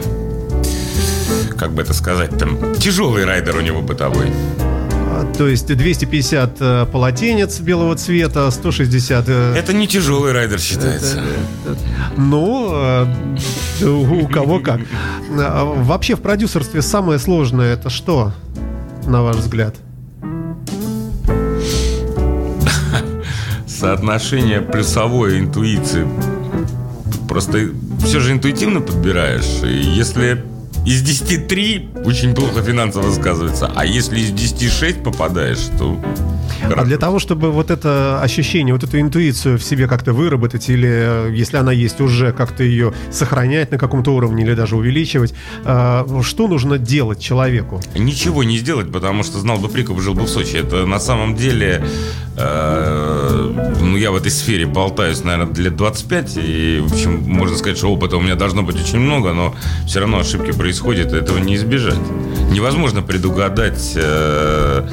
как 1.58 1.74
бы 1.74 1.81
это 1.81 1.93
сказать, 1.93 2.38
там, 2.38 2.75
тяжелый 2.75 3.25
райдер 3.25 3.55
у 3.58 3.62
него 3.62 3.81
бытовой. 3.81 4.31
А, 4.60 5.25
То 5.38 5.48
есть 5.48 5.67
250 5.67 6.58
э, 6.60 6.86
полотенец 6.91 7.60
белого 7.60 7.96
цвета, 7.96 8.50
160... 8.50 9.25
э, 9.27 9.55
Это 9.58 9.74
не 9.74 9.88
тяжелый 9.88 10.31
райдер 10.31 10.60
считается. 10.60 11.22
Ну, 12.17 12.72
э, 12.74 13.05
у 13.86 14.27
кого 14.27 14.60
как. 14.60 14.79
А, 15.38 15.63
Вообще 15.65 16.15
в 16.15 16.22
продюсерстве 16.22 16.81
самое 16.81 17.20
сложное 17.20 17.74
это 17.74 17.89
что, 17.89 18.31
на 19.05 19.22
ваш 19.22 19.38
взгляд? 19.38 19.75
Соотношение 23.82 24.62
плюсовой 24.62 25.40
интуиции. 25.40 26.08
Просто 27.28 27.72
все 28.06 28.20
же 28.20 28.32
интуитивно 28.32 28.80
подбираешь. 28.80 29.64
И 29.64 29.74
если 29.74 30.46
из 30.86 31.02
10 31.02 31.48
3 31.48 31.90
очень 32.06 32.34
плохо 32.34 32.62
финансово 32.64 33.12
сказывается. 33.12 33.72
А 33.76 33.86
если 33.86 34.20
из 34.20 34.32
10 34.32 34.72
6 34.72 35.04
попадаешь, 35.04 35.70
то... 35.78 36.00
А 36.76 36.84
для 36.84 36.98
того, 36.98 37.20
чтобы 37.20 37.52
вот 37.52 37.72
это 37.72 38.22
ощущение, 38.22 38.74
вот 38.74 38.84
эту 38.84 39.00
интуицию 39.00 39.58
в 39.58 39.64
себе 39.64 39.88
как-то 39.88 40.14
выработать, 40.14 40.70
или 40.70 40.90
э, 40.90 41.32
если 41.34 41.58
она 41.58 41.72
есть 41.72 42.00
уже, 42.02 42.34
как-то 42.34 42.64
ее 42.64 42.94
сохранять 43.12 43.72
на 43.72 43.78
каком-то 43.78 44.12
уровне, 44.12 44.44
или 44.44 44.54
даже 44.54 44.76
увеличивать, 44.76 45.34
э, 45.66 46.22
что 46.24 46.48
нужно 46.48 46.78
делать 46.78 47.20
человеку? 47.20 47.82
Ничего 47.96 48.44
не 48.44 48.58
сделать, 48.58 48.92
потому 48.92 49.24
что 49.24 49.40
знал 49.40 49.58
бы 49.58 49.70
Прикоп, 49.70 50.00
жил 50.02 50.14
бы 50.14 50.24
в 50.24 50.30
Сочи. 50.30 50.56
Это 50.58 50.86
на 50.86 51.00
самом 51.00 51.36
деле... 51.36 51.84
э, 52.38 53.72
ну, 53.82 53.98
я 53.98 54.12
в 54.12 54.16
этой 54.16 54.32
сфере 54.32 54.66
болтаюсь, 54.66 55.24
наверное, 55.24 55.54
лет 55.56 55.76
25. 55.76 56.38
И, 56.38 56.80
в 56.86 56.94
общем, 56.94 57.24
можно 57.26 57.58
сказать, 57.58 57.78
что 57.78 57.92
опыта 57.92 58.18
у 58.18 58.22
меня 58.22 58.36
должно 58.36 58.64
быть 58.64 58.80
очень 58.80 59.00
много, 59.00 59.34
но 59.34 59.56
все 59.88 60.00
равно 60.00 60.20
ошибки 60.20 60.52
происходят, 60.52 60.71
и 60.72 61.18
этого 61.18 61.38
не 61.38 61.56
избежать. 61.56 62.00
Невозможно 62.51 63.01
предугадать 63.01 63.94
э, 63.96 64.88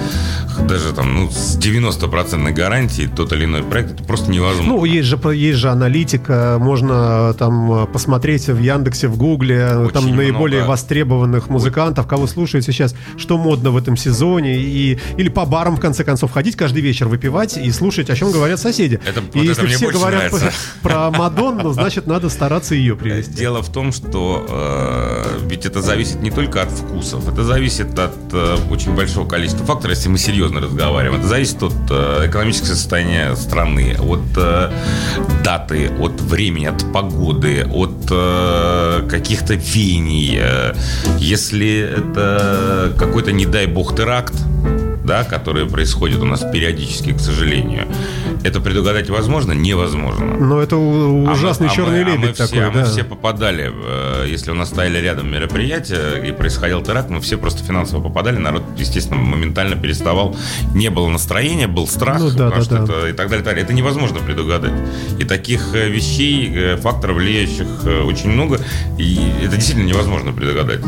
даже 0.67 0.93
там, 0.93 1.15
ну, 1.15 1.31
с 1.31 1.57
90% 1.59 2.53
гарантией 2.53 3.09
тот 3.09 3.33
или 3.33 3.45
иной 3.45 3.63
проект. 3.63 3.93
Это 3.93 4.05
просто 4.05 4.31
невозможно. 4.31 4.73
Ну, 4.75 4.85
есть 4.85 5.07
же, 5.09 5.19
есть 5.35 5.59
же 5.59 5.69
аналитика, 5.71 6.57
можно 6.61 7.31
э, 7.33 7.35
там 7.39 7.73
э, 7.73 7.87
посмотреть 7.87 8.49
в 8.49 8.59
Яндексе, 8.61 9.09
в 9.09 9.17
Гугле, 9.17 9.57
э, 9.57 9.85
Очень 9.85 9.93
там 9.93 10.17
наиболее 10.17 10.61
много. 10.61 10.71
востребованных 10.71 11.49
музыкантов, 11.49 12.07
кого 12.07 12.27
слушаете 12.27 12.73
сейчас, 12.73 12.95
что 13.17 13.39
модно 13.39 13.71
в 13.71 13.77
этом 13.77 13.97
сезоне, 13.97 14.57
и, 14.59 14.99
или 15.17 15.29
по 15.29 15.45
барам, 15.47 15.77
в 15.77 15.81
конце 15.81 16.05
концов, 16.05 16.33
ходить 16.33 16.57
каждый 16.57 16.83
вечер, 16.83 17.09
выпивать 17.09 17.57
и 17.57 17.71
слушать, 17.71 18.11
о 18.11 18.17
чем 18.17 18.33
говорят 18.33 18.61
соседи. 18.61 19.01
Это- 19.07 19.21
и 19.21 19.23
вот 19.23 19.35
это 19.35 19.43
если 19.43 19.63
мне 19.67 19.77
все 19.77 19.91
говорят 19.91 20.33
нравится. 20.33 20.53
про 20.83 21.11
Мадонну, 21.11 21.73
значит, 21.73 22.07
надо 22.07 22.29
стараться 22.29 22.75
ее 22.75 22.97
привести. 22.97 23.35
Дело 23.35 23.63
в 23.63 23.71
том, 23.71 23.93
что 23.93 24.47
э, 24.49 25.39
ведь 25.49 25.67
это 25.67 25.83
зависит 25.83 26.21
не 26.23 26.31
только 26.31 26.63
от 26.63 26.71
вкусов, 26.71 27.29
это 27.29 27.45
зависит 27.45 27.99
от 27.99 28.15
э, 28.33 28.57
очень 28.71 28.95
большого 28.95 29.29
количества 29.29 29.65
факторов, 29.67 29.97
если 29.97 30.09
мы 30.09 30.19
серьезно 30.19 30.48
разговариваем. 30.57 31.21
Это 31.21 31.29
зависит 31.29 31.63
от 31.63 31.75
э, 31.91 32.27
экономического 32.29 32.75
состояния 32.75 33.37
страны, 33.37 33.97
от 33.99 34.21
э, 34.37 34.71
даты, 35.45 35.91
от 36.01 36.21
времени, 36.21 36.67
от 36.67 36.93
погоды, 36.93 37.67
от 37.71 38.09
э, 38.11 39.09
каких-то 39.11 39.55
веяний. 39.55 40.39
Э, 40.41 40.75
Если 41.19 41.79
это 41.99 42.95
какой-то, 42.99 43.33
не 43.33 43.47
дай 43.47 43.67
бог, 43.67 43.95
теракт, 43.97 44.35
да, 45.09 45.25
которые 45.25 45.67
происходят 45.67 46.21
у 46.21 46.27
нас 46.27 46.41
периодически, 46.53 47.13
к 47.15 47.19
сожалению, 47.21 47.87
это 48.45 48.61
предугадать 48.61 49.09
возможно? 49.11 49.53
Невозможно. 49.53 50.27
Но 50.39 50.61
это 50.61 50.77
А 50.77 50.79
мы- 50.79 51.33
ужасный 51.33 51.67
а 51.67 51.71
мы- 51.71 51.77
черный 51.77 52.03
а 52.03 52.05
мы 52.05 52.11
лебедь 52.23 52.35
все- 52.35 52.47
такой, 52.47 52.69
а 52.69 52.71
да. 52.71 52.79
мы 52.81 52.85
все 52.85 53.05
попадали, 53.05 53.73
э, 53.75 54.27
если 54.29 54.51
у 54.51 54.55
нас 54.55 54.69
стояли 54.69 54.99
рядом 54.99 55.31
мероприятия 55.33 56.23
и 56.29 56.31
происходил 56.33 56.83
теракт, 56.83 57.09
мы 57.09 57.21
все 57.23 57.39
просто 57.39 57.65
финансово 57.65 58.03
попадали, 58.03 58.37
народ, 58.37 58.63
естественно, 58.77 59.19
моментально 59.21 59.77
переставал. 59.77 60.37
Не 60.75 60.91
было 60.91 61.09
настроения, 61.09 61.67
был 61.69 61.89
страх, 61.89 62.21
Ну 62.21 62.31
да, 62.31 62.51
потому 62.51 62.55
да, 62.57 62.63
что 62.63 62.77
да. 62.77 62.85
это 62.85 63.09
и 63.09 63.13
так 63.13 63.29
далее, 63.31 63.39
так 63.39 63.45
далее. 63.45 63.65
Это 63.65 63.73
невозможно 63.73 64.19
предугадать. 64.21 64.73
И 65.19 65.25
таких 65.25 65.75
э, 65.75 65.89
вещей, 65.89 66.53
э, 66.55 66.77
факторов, 66.77 67.17
влияющих 67.17 67.67
очень 68.05 68.31
много, 68.31 68.61
и 68.99 69.19
это 69.43 69.57
действительно 69.57 69.87
невозможно 69.89 70.33
предугадать. 70.33 70.81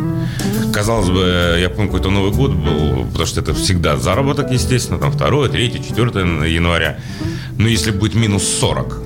Казалось 0.74 1.08
бы, 1.08 1.56
я 1.58 1.68
помню, 1.70 1.86
какой-то 1.90 2.10
Новый 2.10 2.32
год 2.32 2.50
был, 2.52 3.04
потому 3.06 3.26
что 3.26 3.40
это 3.40 3.54
всегда 3.54 3.96
заработок, 4.10 4.50
естественно, 4.50 4.98
там 4.98 5.12
2, 5.12 5.48
3, 5.48 5.72
4 5.88 6.52
января. 6.54 6.96
Но 7.58 7.68
если 7.68 7.92
будет 7.92 8.14
минус 8.14 8.42
40, 8.60 8.98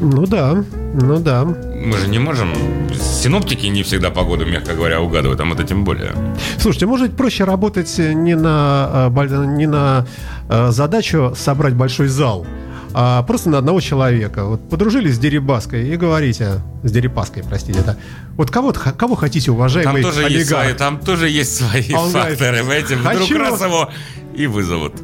Ну 0.00 0.26
да, 0.26 0.64
ну 0.94 1.18
да. 1.18 1.44
мы 1.44 1.98
же 1.98 2.08
не 2.08 2.18
можем. 2.18 2.48
Синоптики 3.22 3.66
не 3.66 3.82
всегда 3.82 4.10
погоду, 4.10 4.46
мягко 4.46 4.74
говоря, 4.74 5.00
угадывают, 5.00 5.40
а 5.40 5.44
мы-то 5.44 5.64
тем 5.64 5.84
более. 5.84 6.12
Слушайте, 6.58 6.86
может 6.86 7.08
быть, 7.08 7.16
проще 7.16 7.44
работать 7.44 7.98
не 7.98 8.36
на, 8.36 9.10
э, 9.16 9.46
не 9.46 9.66
на 9.66 10.06
э, 10.48 10.70
задачу 10.70 11.32
собрать 11.36 11.74
большой 11.74 12.08
зал, 12.08 12.46
а 12.92 13.22
просто 13.22 13.50
на 13.50 13.58
одного 13.58 13.80
человека. 13.80 14.44
Вот 14.44 14.68
подружились 14.68 15.14
с 15.16 15.18
Дерибаской 15.18 15.88
и 15.88 15.96
говорите, 15.96 16.60
с 16.82 16.90
Дерипаской, 16.90 17.42
простите, 17.42 17.82
да. 17.82 17.96
Вот 18.36 18.50
кого, 18.50 18.72
кого 18.72 19.14
хотите, 19.14 19.46
Там 19.46 19.54
уважаемый 19.56 20.02
тоже, 20.02 20.22
есть 20.22 20.34
олигарх? 20.34 20.64
свои, 20.64 20.74
там 20.74 20.98
тоже 20.98 21.28
есть 21.28 21.56
свои 21.56 21.92
А 21.92 22.00
он 22.00 22.10
говорит, 22.12 22.38
факторы. 22.38 22.58
Понимаете, 22.58 22.96
вдруг 22.96 23.14
«Хочу». 23.18 23.38
раз 23.38 23.60
его 23.60 23.90
и 24.34 24.46
вызовут. 24.46 24.94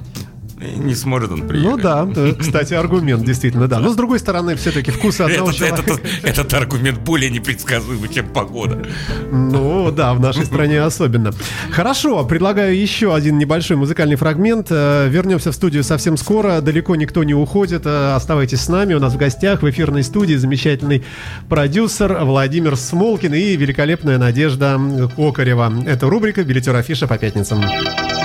Не 0.59 0.95
сможет 0.95 1.31
он 1.33 1.47
приехать. 1.47 1.71
Ну 1.71 1.77
да, 1.83 2.09
э, 2.17 2.33
кстати, 2.39 2.73
аргумент, 2.75 3.25
действительно, 3.25 3.69
да. 3.69 3.79
Но 3.79 3.91
с 3.91 3.97
другой 3.97 4.19
стороны, 4.19 4.57
все-таки 4.57 4.91
вкусы 4.91 5.21
одного 5.23 5.51
Этот, 5.51 5.57
человека. 5.59 5.83
этот- 5.87 6.01
этот 6.23 6.55
аргумент 6.55 6.99
более 7.01 7.31
непредсказуемый, 7.31 8.09
чем 8.09 8.27
погода. 8.29 8.83
Ну 9.31 9.91
да, 9.91 10.15
в 10.15 10.21
нашей 10.21 10.47
стране 10.47 10.81
особенно. 10.81 11.33
Хорошо, 11.71 12.25
предлагаю 12.25 12.75
еще 12.81 13.15
один 13.15 13.37
небольшой 13.39 13.77
музыкальный 13.77 14.17
фрагмент. 14.17 14.69
Э, 14.71 15.09
Вернемся 15.11 15.53
в 15.53 15.55
студию 15.55 15.85
совсем 15.85 16.17
скоро. 16.17 16.61
Далеко 16.63 16.97
никто 16.97 17.23
не 17.23 17.35
уходит. 17.35 17.83
Э, 17.85 18.15
Оставайтесь 18.15 18.61
с 18.63 18.69
нами. 18.69 18.95
У 18.95 18.99
нас 19.01 19.13
в 19.13 19.19
гостях 19.19 19.63
в 19.63 19.69
эфирной 19.71 20.03
студии 20.03 20.35
замечательный 20.37 21.05
продюсер 21.49 22.19
Владимир 22.25 22.77
Смолкин 22.77 23.35
и 23.35 23.57
великолепная 23.57 24.17
Надежда 24.19 24.81
Кокарева. 25.17 25.73
Это 25.87 26.09
рубрика 26.09 26.43
«Билетер 26.45 26.75
афиша 26.75 27.07
по 27.07 27.19
пятницам». 27.19 27.61
Du 27.61 28.16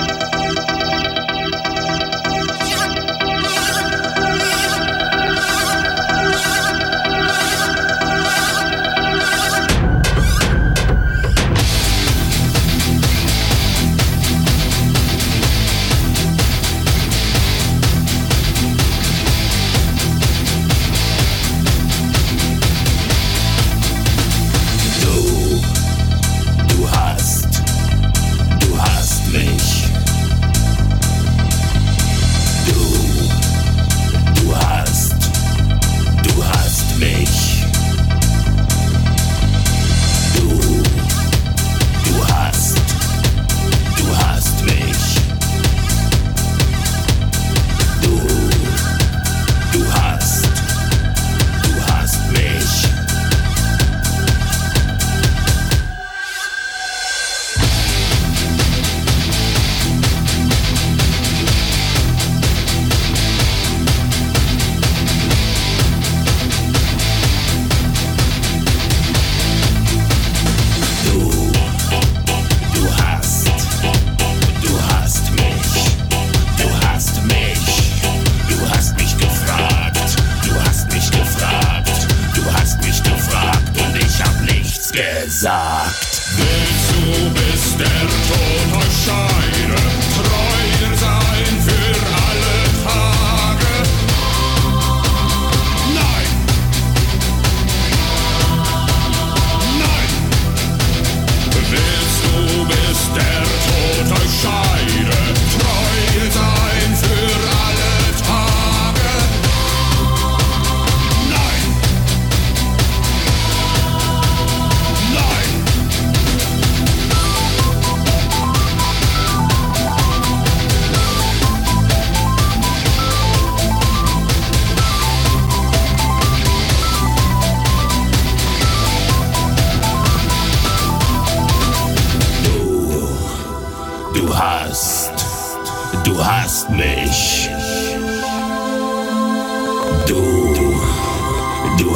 Ibiza. 85.41 85.70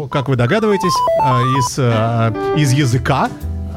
Ну, 0.00 0.08
как 0.08 0.30
вы 0.30 0.36
догадываетесь, 0.36 0.94
а, 1.20 1.42
из, 1.42 1.76
а, 1.78 2.32
из 2.56 2.72
языка, 2.72 3.28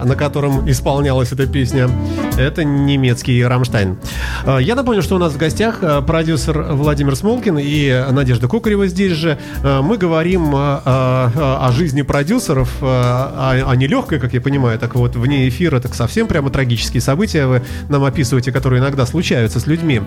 на 0.01 0.15
котором 0.15 0.69
исполнялась 0.69 1.33
эта 1.33 1.45
песня, 1.47 1.89
это 2.37 2.63
немецкий 2.63 3.43
Рамштайн. 3.43 3.97
А, 4.45 4.57
Я 4.57 4.75
напомню, 4.75 5.01
что 5.01 5.15
у 5.15 5.19
нас 5.19 5.33
в 5.33 5.37
гостях 5.37 5.79
а, 5.81 6.01
продюсер 6.01 6.61
Владимир 6.71 7.15
Смолкин 7.15 7.57
и 7.59 8.05
Надежда 8.11 8.47
Кукарева 8.47 8.87
здесь 8.87 9.13
же. 9.13 9.37
А, 9.63 9.81
Мы 9.81 9.97
говорим 9.97 10.51
о 10.53 11.69
жизни 11.73 12.01
продюсеров, 12.01 12.69
а 12.81 13.63
а 13.65 13.75
не 13.75 13.87
легкой, 13.87 14.19
как 14.19 14.33
я 14.33 14.41
понимаю, 14.41 14.77
так 14.79 14.95
вот 14.95 15.15
вне 15.15 15.47
эфира, 15.47 15.79
так 15.79 15.95
совсем 15.95 16.27
прямо 16.27 16.49
трагические 16.49 17.01
события 17.01 17.45
вы 17.45 17.61
нам 17.89 18.03
описываете, 18.03 18.51
которые 18.51 18.81
иногда 18.81 19.05
случаются 19.05 19.59
с 19.59 19.67
людьми. 19.67 20.01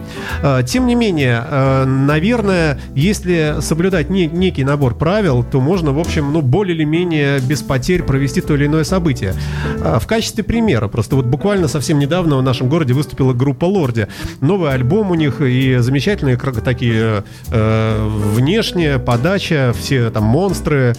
Тем 0.66 0.86
не 0.86 0.94
менее, 0.94 1.42
наверное, 1.86 2.78
если 2.94 3.56
соблюдать 3.60 4.10
не- 4.10 4.26
некий 4.26 4.64
набор 4.64 4.94
правил, 4.94 5.44
то 5.44 5.60
можно, 5.60 5.92
в 5.92 5.98
общем, 5.98 6.32
ну, 6.32 6.42
более 6.42 6.76
или 6.76 6.84
менее 6.84 7.40
без 7.40 7.62
потерь 7.62 8.02
провести 8.02 8.40
то 8.40 8.54
или 8.54 8.66
иное 8.66 8.84
событие. 8.84 9.34
В 9.78 10.06
качестве 10.06 10.44
примера, 10.44 10.88
просто 10.88 11.16
вот 11.16 11.26
буквально 11.26 11.68
совсем 11.68 11.98
недавно 11.98 12.36
в 12.36 12.42
нашем 12.42 12.68
городе 12.68 12.92
выступила 12.94 13.32
группа 13.32 13.64
Лорди. 13.64 14.08
Новый 14.40 14.72
альбом 14.72 15.10
у 15.10 15.14
них 15.14 15.40
и 15.40 15.76
замечательные 15.78 16.36
такие 16.60 17.24
э, 17.50 18.08
внешняя 18.34 18.98
подача, 18.98 19.74
все 19.78 20.10
там 20.10 20.24
монстры, 20.24 20.94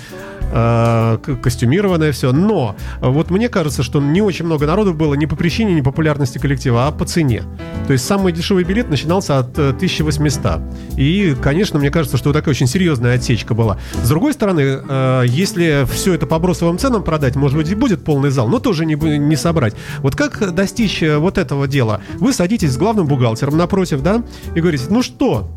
э, 0.51 1.17
костюмированное 1.41 2.11
все. 2.11 2.31
Но 2.31 2.75
э, 3.01 3.07
вот 3.07 3.29
мне 3.29 3.49
кажется, 3.49 3.83
что 3.83 4.01
не 4.01 4.21
очень 4.21 4.45
много 4.45 4.65
народу 4.65 4.93
было 4.93 5.13
не 5.13 5.27
по 5.27 5.35
причине 5.35 5.73
непопулярности 5.73 6.37
коллектива, 6.37 6.87
а 6.87 6.91
по 6.91 7.05
цене. 7.05 7.43
То 7.87 7.93
есть 7.93 8.05
самый 8.05 8.33
дешевый 8.33 8.63
билет 8.63 8.89
начинался 8.89 9.39
от 9.39 9.57
э, 9.57 9.69
1800. 9.69 10.61
И, 10.97 11.35
конечно, 11.41 11.79
мне 11.79 11.89
кажется, 11.89 12.17
что 12.17 12.29
вот 12.29 12.33
такая 12.33 12.51
очень 12.51 12.67
серьезная 12.67 13.15
отсечка 13.15 13.53
была. 13.53 13.77
С 14.03 14.09
другой 14.09 14.33
стороны, 14.33 14.61
э, 14.61 15.23
если 15.27 15.85
все 15.91 16.13
это 16.13 16.25
по 16.25 16.39
бросовым 16.39 16.77
ценам 16.77 17.03
продать, 17.03 17.35
может 17.35 17.57
быть, 17.57 17.69
и 17.71 17.75
будет 17.75 18.03
полный 18.03 18.29
зал, 18.29 18.47
но 18.47 18.59
тоже 18.59 18.85
не, 18.85 18.95
не 18.95 19.35
собрать. 19.35 19.75
Вот 19.99 20.15
как 20.15 20.53
достичь 20.53 21.01
э, 21.03 21.17
вот 21.17 21.37
этого 21.37 21.67
дела? 21.67 22.01
Вы 22.15 22.33
садитесь 22.33 22.71
с 22.71 22.77
главным 22.77 23.07
бухгалтером 23.07 23.57
напротив, 23.57 24.01
да, 24.01 24.23
и 24.55 24.59
говорите, 24.59 24.85
ну 24.89 25.01
что, 25.01 25.49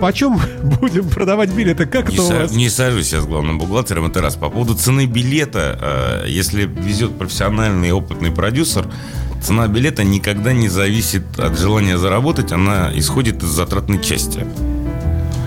почем 0.00 0.38
будем 0.80 1.08
продавать 1.08 1.50
билеты? 1.50 1.86
Как 1.86 2.10
Не, 2.10 2.14
это 2.16 2.22
у 2.24 2.28
вас? 2.28 2.52
не 2.52 2.68
сажусь 2.68 3.12
я 3.12 3.20
с 3.20 3.26
главным 3.26 3.58
бухгалтером, 3.58 4.06
это 4.06 4.20
раз. 4.20 4.36
По 4.36 4.50
поводу 4.50 4.74
цены 4.74 5.06
билета, 5.06 6.22
э, 6.24 6.28
если 6.28 6.64
везет 6.64 7.16
профессиональный 7.16 7.88
и 7.88 7.92
опытный 7.92 8.30
продюсер, 8.30 8.86
цена 9.42 9.66
билета 9.68 10.04
никогда 10.04 10.52
не 10.52 10.68
зависит 10.68 11.38
от 11.38 11.58
желания 11.58 11.98
заработать, 11.98 12.52
она 12.52 12.90
исходит 12.94 13.42
из 13.42 13.48
затратной 13.48 14.02
части. 14.02 14.46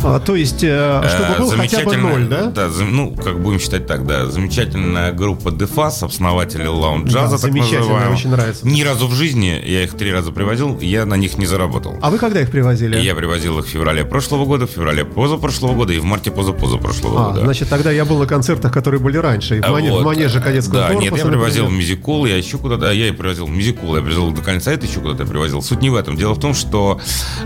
А, 0.04 0.20
то 0.20 0.36
есть, 0.36 0.64
э, 0.64 1.02
чтобы 1.08 1.34
Э, 1.34 1.38
был 1.40 1.50
хотя 1.52 1.84
бы 1.84 1.98
ноль, 1.98 2.28
да? 2.28 2.46
Да, 2.46 2.70
ну, 2.80 3.12
как 3.16 3.40
будем 3.42 3.60
считать 3.60 3.88
так, 3.88 4.06
да. 4.06 4.26
Замечательная 4.28 5.12
группа 5.12 5.52
Дефас, 5.52 6.04
основатели 6.04 6.66
лаунж-джаза, 6.66 7.36
Да, 7.38 7.42
так 7.42 7.54
называемого. 7.54 8.14
очень 8.14 8.30
нравится. 8.30 8.68
Ни 8.68 8.82
разу 8.84 9.08
в 9.08 9.14
жизни, 9.14 9.62
я 9.66 9.84
их 9.84 9.94
три 9.98 10.12
раза 10.12 10.32
привозил, 10.32 10.80
я 10.80 11.06
на 11.06 11.16
них 11.16 11.38
не 11.38 11.46
заработал. 11.46 11.96
А 12.02 12.10
вы 12.10 12.18
когда 12.18 12.42
их 12.42 12.52
привозили? 12.52 12.98
Я 13.00 13.16
привозил 13.16 13.60
их 13.60 13.66
в 13.66 13.70
феврале 13.70 14.06
прошлого 14.06 14.46
года, 14.46 14.68
в 14.68 14.72
феврале 14.72 15.06
позапрошлого 15.06 15.74
года 15.74 15.94
и 15.94 16.00
в 16.00 16.04
марте 16.04 16.32
позапозапрошлого 16.32 17.20
А, 17.22 17.30
года. 17.30 17.42
значит, 17.42 17.70
тогда 17.70 17.92
я 17.92 18.06
был 18.06 18.18
на 18.20 18.26
концертах, 18.26 18.72
которые 18.72 19.00
были 19.02 19.18
раньше. 19.18 19.58
И 19.58 19.62
в, 19.62 19.68
мане- 19.70 19.90
в 19.92 19.94
вот, 19.96 20.06
манеже 20.06 20.40
кадетского 20.42 20.82
Да, 20.82 20.88
корпуса, 20.88 21.04
нет, 21.04 21.18
я 21.18 21.24
например. 21.26 21.40
привозил 21.46 21.70
мюзикл, 21.70 22.26
я 22.26 22.38
еще 22.38 22.58
куда-то, 22.58 22.90
а 22.90 22.94
я 22.94 23.08
и 23.08 23.12
привозил 23.12 23.48
мюзикл, 23.48 23.96
я 23.96 24.02
привозил 24.02 24.32
до 24.32 24.42
конца, 24.42 24.72
это 24.72 24.86
еще 24.86 25.00
куда-то 25.00 25.26
привозил. 25.26 25.62
Суть 25.62 25.82
не 25.82 25.90
в 25.90 25.96
этом. 25.96 26.16
Дело 26.18 26.34
в 26.34 26.40
том, 26.40 26.54
что, 26.54 27.00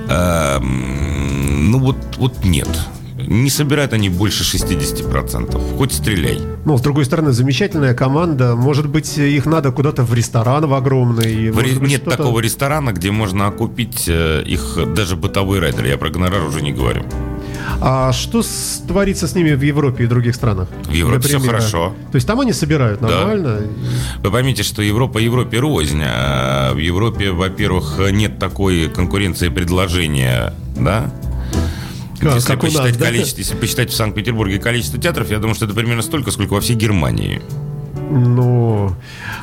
эм, 0.09 1.71
ну 1.71 1.79
вот, 1.79 1.95
вот 2.17 2.40
нет. 2.43 2.67
Не 3.27 3.51
собирают 3.51 3.93
они 3.93 4.09
больше 4.09 4.43
60%. 4.43 5.77
Хоть 5.77 5.93
стреляй. 5.93 6.39
Ну, 6.65 6.77
с 6.77 6.81
другой 6.81 7.05
стороны, 7.05 7.31
замечательная 7.33 7.93
команда. 7.93 8.55
Может 8.55 8.87
быть, 8.89 9.15
их 9.17 9.45
надо 9.45 9.71
куда-то 9.71 10.03
в 10.03 10.13
ресторан 10.13 10.65
в 10.65 10.73
огромный. 10.73 11.51
В 11.51 11.59
ре- 11.59 11.73
быть, 11.79 11.89
Нет 11.89 12.03
такого 12.05 12.39
ресторана, 12.39 12.93
где 12.93 13.11
можно 13.11 13.45
окупить 13.47 14.05
э, 14.07 14.41
их 14.43 14.77
даже 14.95 15.15
бытовой 15.17 15.59
райдер. 15.59 15.85
Я 15.85 15.97
про 15.97 16.09
гонорар 16.09 16.43
уже 16.43 16.61
не 16.61 16.71
говорю. 16.71 17.03
А 17.79 18.11
что 18.11 18.41
с- 18.41 18.81
творится 18.87 19.27
с 19.27 19.35
ними 19.35 19.51
в 19.53 19.61
Европе 19.61 20.05
и 20.05 20.07
других 20.07 20.33
странах? 20.33 20.67
В 20.85 20.91
Европе 20.91 21.27
примера. 21.27 21.57
хорошо. 21.57 21.93
То 22.11 22.15
есть 22.15 22.25
там 22.27 22.39
они 22.39 22.53
собирают 22.53 23.01
Да. 23.01 23.07
нормально? 23.07 23.59
Вы 24.23 24.31
поймите, 24.31 24.63
что 24.63 24.81
Европа 24.81 25.19
Европе 25.19 25.59
рознь. 25.59 26.01
А 26.03 26.73
В 26.73 26.77
Европе, 26.77 27.31
во-первых, 27.31 27.99
нет 28.11 28.39
такой 28.39 28.89
конкуренции 28.89 29.49
предложения, 29.49 30.53
да? 30.75 31.11
Как- 32.21 32.35
если, 32.35 32.47
как 32.47 32.63
у 32.63 32.65
нас, 32.67 32.73
посчитать 32.75 32.97
да? 32.99 33.05
количество, 33.05 33.39
если 33.39 33.55
посчитать 33.55 33.89
в 33.91 33.95
Санкт-Петербурге 33.95 34.59
количество 34.59 34.99
театров, 34.99 35.29
я 35.31 35.39
думаю, 35.39 35.55
что 35.55 35.65
это 35.65 35.73
примерно 35.73 36.01
столько, 36.03 36.31
сколько 36.31 36.53
во 36.53 36.61
всей 36.61 36.75
Германии. 36.75 37.41
Ну, 38.09 38.93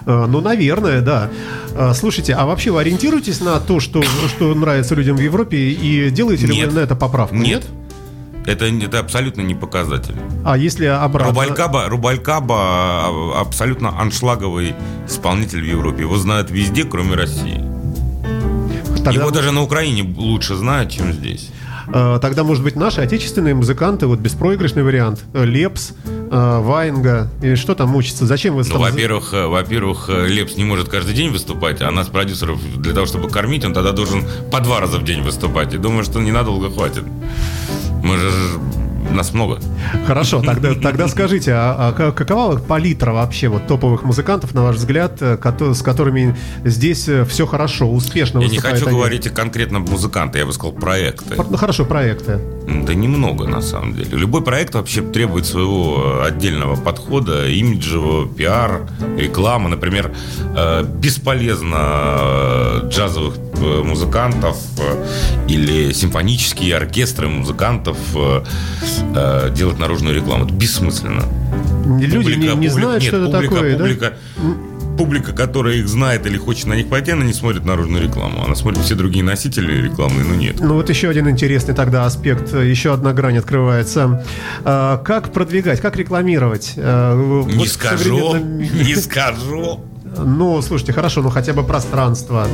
э, 0.06 0.26
ну, 0.28 0.40
наверное, 0.40 1.00
да. 1.00 1.30
А, 1.74 1.94
Слушайте, 1.94 2.34
а 2.34 2.44
вообще 2.46 2.70
вы 2.70 2.80
ориентируетесь 2.80 3.40
на 3.40 3.58
то, 3.60 3.80
что, 3.80 4.02
что 4.28 4.54
нравится 4.54 4.94
людям 4.94 5.16
в 5.16 5.20
Европе, 5.20 5.56
и 5.56 6.10
делаете 6.10 6.46
ли 6.46 6.54
Нет. 6.56 6.68
вы 6.68 6.74
на 6.74 6.80
это 6.80 6.94
поправку? 6.94 7.34
Нет. 7.34 7.66
Это, 8.46 8.64
это 8.66 8.98
абсолютно 9.00 9.42
не 9.42 9.54
показатель. 9.54 10.14
А 10.44 10.56
если 10.56 10.86
обратно? 10.86 11.32
Рубалькаба, 11.32 11.88
Рубалькаба 11.88 12.56
а, 12.58 13.40
абсолютно 13.40 13.98
аншлаговый 14.00 14.74
исполнитель 15.06 15.60
в 15.62 15.66
Европе. 15.66 16.02
Его 16.02 16.16
знают 16.16 16.50
везде, 16.50 16.84
кроме 16.84 17.14
России. 17.14 17.62
Тогда- 18.96 19.12
Его 19.12 19.30
даже 19.30 19.52
на 19.52 19.62
Украине 19.62 20.14
лучше 20.16 20.54
знают, 20.54 20.90
чем 20.90 21.12
здесь. 21.12 21.50
Э, 21.92 22.18
Тогда, 22.20 22.44
может 22.44 22.62
быть, 22.64 22.76
наши 22.76 23.00
отечественные 23.00 23.54
музыканты, 23.54 24.06
вот 24.06 24.18
беспроигрышный 24.18 24.82
вариант, 24.82 25.24
э, 25.32 25.44
Лепс, 25.44 25.92
э, 26.04 26.60
Ваенга, 26.62 27.30
и 27.42 27.54
что 27.54 27.74
там 27.74 27.94
учится? 27.96 28.26
Зачем 28.26 28.54
вы 28.56 28.62
Ну, 28.64 28.70
там- 28.70 28.80
во-первых, 28.80 29.32
во-первых, 29.32 30.08
Лепс 30.08 30.56
не 30.56 30.64
может 30.64 30.88
каждый 30.88 31.14
день 31.14 31.30
выступать, 31.30 31.80
а 31.82 31.90
нас, 31.90 32.08
продюсеров, 32.08 32.58
для 32.76 32.92
того, 32.92 33.06
чтобы 33.06 33.28
кормить, 33.28 33.64
он 33.64 33.72
тогда 33.72 33.92
должен 33.92 34.24
по 34.50 34.60
два 34.60 34.80
раза 34.80 34.98
в 34.98 35.04
день 35.04 35.22
выступать. 35.22 35.72
И 35.74 35.78
думаю, 35.78 36.04
что 36.04 36.20
ненадолго 36.20 36.70
хватит. 36.70 37.04
Мы 38.02 38.16
же... 38.18 38.30
Нас 39.12 39.32
много. 39.32 39.58
Хорошо, 40.06 40.42
тогда, 40.42 40.74
тогда 40.74 41.08
скажите, 41.08 41.52
а, 41.52 41.88
а 41.88 41.92
ка- 41.92 42.12
какова 42.12 42.58
палитра 42.58 43.12
вообще 43.12 43.48
вот 43.48 43.66
топовых 43.66 44.04
музыкантов, 44.04 44.54
на 44.54 44.62
ваш 44.62 44.76
взгляд, 44.76 45.18
э, 45.20 45.38
с 45.74 45.82
которыми 45.82 46.36
здесь 46.64 47.08
все 47.28 47.46
хорошо, 47.46 47.90
успешно 47.90 48.40
Я 48.40 48.48
не 48.48 48.58
хочу 48.58 48.86
они? 48.86 48.96
говорить 48.96 49.26
о 49.26 49.30
конкретном 49.30 49.82
музыканте, 49.84 50.38
я 50.40 50.46
бы 50.46 50.52
сказал 50.52 50.72
проекты. 50.72 51.34
Ну 51.36 51.56
хорошо, 51.56 51.84
проекты. 51.84 52.38
Да 52.86 52.94
немного, 52.94 53.46
на 53.46 53.62
самом 53.62 53.94
деле. 53.94 54.16
Любой 54.16 54.42
проект 54.42 54.74
вообще 54.74 55.00
требует 55.00 55.46
своего 55.46 56.22
отдельного 56.22 56.76
подхода, 56.76 57.48
имиджевого, 57.48 58.28
пиар, 58.28 58.82
рекламы. 59.16 59.68
Например, 59.70 60.12
э, 60.56 60.84
бесполезно 60.84 61.76
э, 61.80 62.88
джазовых 62.88 63.36
э, 63.38 63.47
музыкантов 63.60 64.56
э, 64.78 65.06
или 65.48 65.92
симфонические 65.92 66.76
оркестры 66.76 67.28
музыкантов 67.28 67.96
э, 68.14 68.42
э, 69.14 69.50
делать 69.54 69.78
наружную 69.78 70.14
рекламу. 70.14 70.44
Это 70.44 70.54
бессмысленно. 70.54 71.24
Люди 71.86 72.32
не, 72.32 72.36
не 72.36 72.48
публика- 72.48 72.70
знают, 72.72 73.02
нет, 73.02 73.08
что 73.08 73.16
это 73.22 73.26
публика, 73.30 73.54
такое, 73.54 73.72
да? 73.72 73.78
публика, 73.78 74.12
публика, 74.98 75.32
которая 75.32 75.76
их 75.76 75.88
знает 75.88 76.26
или 76.26 76.36
хочет 76.36 76.66
на 76.66 76.74
них 76.74 76.88
пойти, 76.88 77.12
она 77.12 77.24
не 77.24 77.32
смотрит 77.32 77.64
наружную 77.64 78.02
рекламу. 78.02 78.44
Она 78.44 78.54
смотрит 78.56 78.82
все 78.84 78.94
другие 78.96 79.24
носители 79.24 79.80
рекламы, 79.82 80.24
но 80.24 80.34
нет. 80.34 80.56
Ну 80.60 80.74
вот 80.74 80.90
еще 80.90 81.08
один 81.08 81.28
интересный 81.30 81.74
тогда 81.74 82.04
аспект, 82.04 82.52
еще 82.52 82.92
одна 82.92 83.12
грань 83.12 83.38
открывается. 83.38 84.24
А, 84.64 84.98
Как 84.98 85.32
продвигать, 85.32 85.80
как 85.80 85.96
рекламировать? 85.96 86.74
А, 86.76 87.14
Не 87.46 87.54
вот 87.58 87.68
скажу, 87.68 87.98
современном 88.18 88.58
не 88.84 88.94
скажу. 88.96 89.80
Ну, 90.24 90.60
слушайте, 90.62 90.92
хорошо, 90.92 91.22
ну 91.22 91.30
хотя 91.30 91.52
бы 91.52 91.62
пространство. 91.62 92.46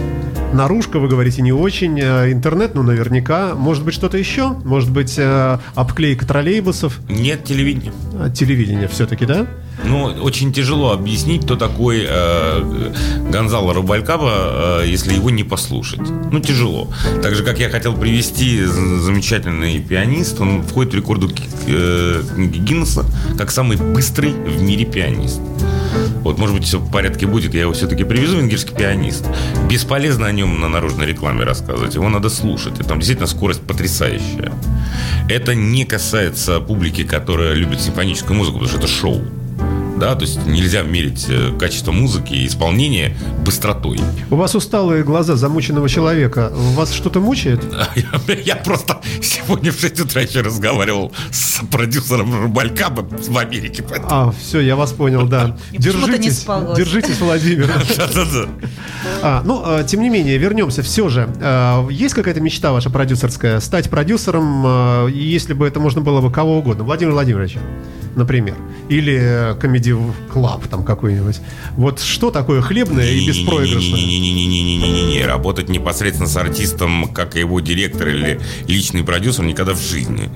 Наружка, 0.53 0.99
вы 0.99 1.09
говорите, 1.09 1.43
не 1.43 1.53
очень. 1.53 1.99
э, 2.01 2.31
Интернет, 2.33 2.75
ну, 2.75 2.83
наверняка. 2.83 3.55
Может 3.55 3.85
быть, 3.85 3.95
что-то 3.95 4.17
еще? 4.19 4.51
Может 4.65 4.91
быть, 4.91 5.15
э, 5.19 5.59
обклейка 5.75 6.27
троллейбусов? 6.27 7.01
Нет 7.09 7.45
телевидения. 7.45 7.93
А, 8.19 8.31
Телевидение 8.31 8.87
все-таки, 8.89 9.27
да? 9.27 9.47
Ну, 9.85 10.05
очень 10.23 10.53
тяжело 10.53 10.93
объяснить, 10.93 11.43
кто 11.45 11.57
такой 11.57 12.07
э, 12.09 12.93
Гонзало 13.31 13.75
Рубалькаба, 13.75 14.83
э, 14.83 14.85
если 14.87 15.15
его 15.15 15.31
не 15.31 15.43
послушать. 15.43 16.01
Ну, 16.31 16.39
тяжело. 16.39 16.89
Так 17.23 17.35
же, 17.35 17.43
как 17.43 17.59
я 17.59 17.69
хотел 17.69 17.95
привести 17.97 18.63
замечательный 18.65 19.81
пианист, 19.81 20.41
он 20.41 20.63
входит 20.63 20.93
в 20.93 20.97
рекорду 20.97 21.29
э, 21.67 22.23
книги 22.35 22.59
Гиннесса 22.59 23.05
как 23.37 23.51
самый 23.51 23.77
быстрый 23.77 24.33
в 24.33 24.63
мире 24.63 24.85
пианист. 24.85 25.41
Вот, 26.25 26.39
может 26.39 26.57
быть, 26.57 26.65
все 26.65 26.79
в 26.79 26.91
порядке 26.91 27.27
будет, 27.27 27.55
я 27.55 27.61
его 27.61 27.73
все-таки 27.75 28.03
привезу, 28.03 28.39
венгерский 28.39 28.75
пианист. 28.75 29.27
Бесполезно 29.71 30.27
о 30.27 30.33
нем 30.33 30.59
на 30.59 30.69
наружной 30.69 31.07
рекламе 31.07 31.45
рассказывать, 31.45 31.95
его 31.95 32.09
надо 32.09 32.31
слушать. 32.31 32.81
И 32.81 32.83
там 32.83 32.99
действительно 32.99 33.29
скорость 33.29 33.61
потрясающая. 33.61 34.53
Это 35.29 35.55
не 35.55 35.85
касается 35.85 36.61
публики, 36.61 37.05
которая 37.05 37.53
любит 37.53 37.81
симфоническую 37.81 38.37
музыку, 38.37 38.59
потому 38.59 38.69
что 38.71 38.79
это 38.79 38.89
шоу. 38.89 39.23
Да, 40.05 40.15
то 40.15 40.27
есть 40.27 40.45
нельзя 40.45 40.83
мерить 40.83 41.25
э, 41.31 41.57
качество 41.59 41.91
музыки 41.91 42.35
и 42.35 42.47
исполнения 42.47 43.17
быстротой. 43.43 43.99
У 44.31 44.37
вас 44.37 44.55
усталые 44.55 45.03
глаза 45.03 45.35
замученного 45.35 45.89
человека. 45.89 46.53
Вас 46.53 46.93
что-то 46.93 47.21
мучает? 47.21 47.65
Я, 47.97 48.35
я 48.45 48.57
просто 48.57 49.01
сегодня 49.23 49.73
в 49.73 49.81
6 49.81 50.01
утра 50.01 50.21
еще 50.21 50.43
разговаривал 50.43 51.11
с 51.31 51.65
продюсером 51.73 52.43
Рубалькаба 52.43 53.09
в 53.09 53.39
Америке. 53.39 53.83
поэтому- 53.83 54.09
А, 54.11 54.35
все, 54.39 54.61
я 54.61 54.77
вас 54.77 54.93
понял, 54.93 55.27
да. 55.27 55.57
И 55.73 55.79
почему-то 55.79 56.19
не 56.19 56.29
Держитесь, 56.29 56.47
держитесь, 56.77 57.19
Владимир. 57.21 57.71
А, 59.23 59.43
ну, 59.43 59.63
а, 59.65 59.85
тем 59.85 60.03
не 60.03 60.11
менее, 60.11 60.37
вернемся. 60.37 60.83
Все 60.83 61.09
же, 61.09 61.31
а, 61.41 61.89
есть 61.89 62.15
какая-то 62.15 62.41
мечта 62.41 62.73
ваша 62.73 62.91
продюсерская? 62.91 63.59
Стать 63.61 63.89
продюсером, 63.89 65.09
если 65.09 65.55
бы 65.55 65.67
это 65.67 65.81
можно 65.81 66.03
было 66.03 66.21
бы 66.21 66.31
кого 66.31 66.59
угодно. 66.59 66.85
Владимир 66.85 67.13
Владимирович, 67.13 67.57
например. 68.17 68.55
Или 68.89 69.57
Comedy 69.95 70.15
Club 70.33 70.69
там 70.69 70.85
какой-нибудь. 70.85 71.41
Вот 71.77 72.01
что 72.01 72.31
такое 72.31 72.61
хлебное 72.61 73.11
и 73.11 73.27
беспроигрышное? 73.27 74.01
Не-не-не-не-не-не-не-не. 74.01 75.25
Работать 75.25 75.69
непосредственно 75.69 76.29
с 76.29 76.37
артистом, 76.37 77.09
как 77.13 77.37
его 77.37 77.61
директор 77.61 78.09
или 78.09 78.41
личный 78.67 79.05
продюсер, 79.05 79.45
никогда 79.45 79.75
в 79.75 79.81
жизни. 79.81 80.31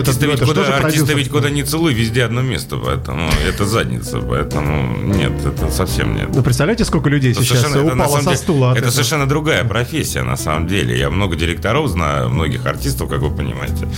Артисты, 0.00 0.26
ну, 0.26 0.32
ведь, 0.32 0.40
куда, 0.40 0.62
продюсер? 0.80 1.16
ведь 1.16 1.28
куда 1.30 1.50
не 1.50 1.62
целуй, 1.62 1.94
везде 1.94 2.24
одно 2.24 2.42
место, 2.42 2.76
поэтому 2.76 3.30
это 3.48 3.64
задница, 3.66 4.18
поэтому 4.18 4.96
нет, 5.14 5.32
это 5.44 5.70
совсем 5.70 6.14
нет. 6.16 6.28
Ну, 6.34 6.42
представляете, 6.42 6.84
сколько 6.84 7.08
людей 7.08 7.32
Это 7.32 7.42
сейчас 7.42 7.60
совершенно- 7.60 7.86
это 7.86 7.94
на 7.96 8.04
упало 8.04 8.18
со 8.18 8.24
деле- 8.24 8.36
стула 8.36 8.70
Это 8.72 8.78
этого? 8.78 8.90
совершенно 8.92 9.26
другая 9.26 9.64
профессия, 9.64 10.22
на 10.22 10.36
самом 10.36 10.66
деле. 10.68 10.98
Я 10.98 11.10
много 11.10 11.36
директоров 11.36 11.88
знаю, 11.88 12.28
многих 12.30 12.66
артистов, 12.66 13.08
как 13.08 13.20
вы 13.20 13.30
понимаете. 13.34 13.88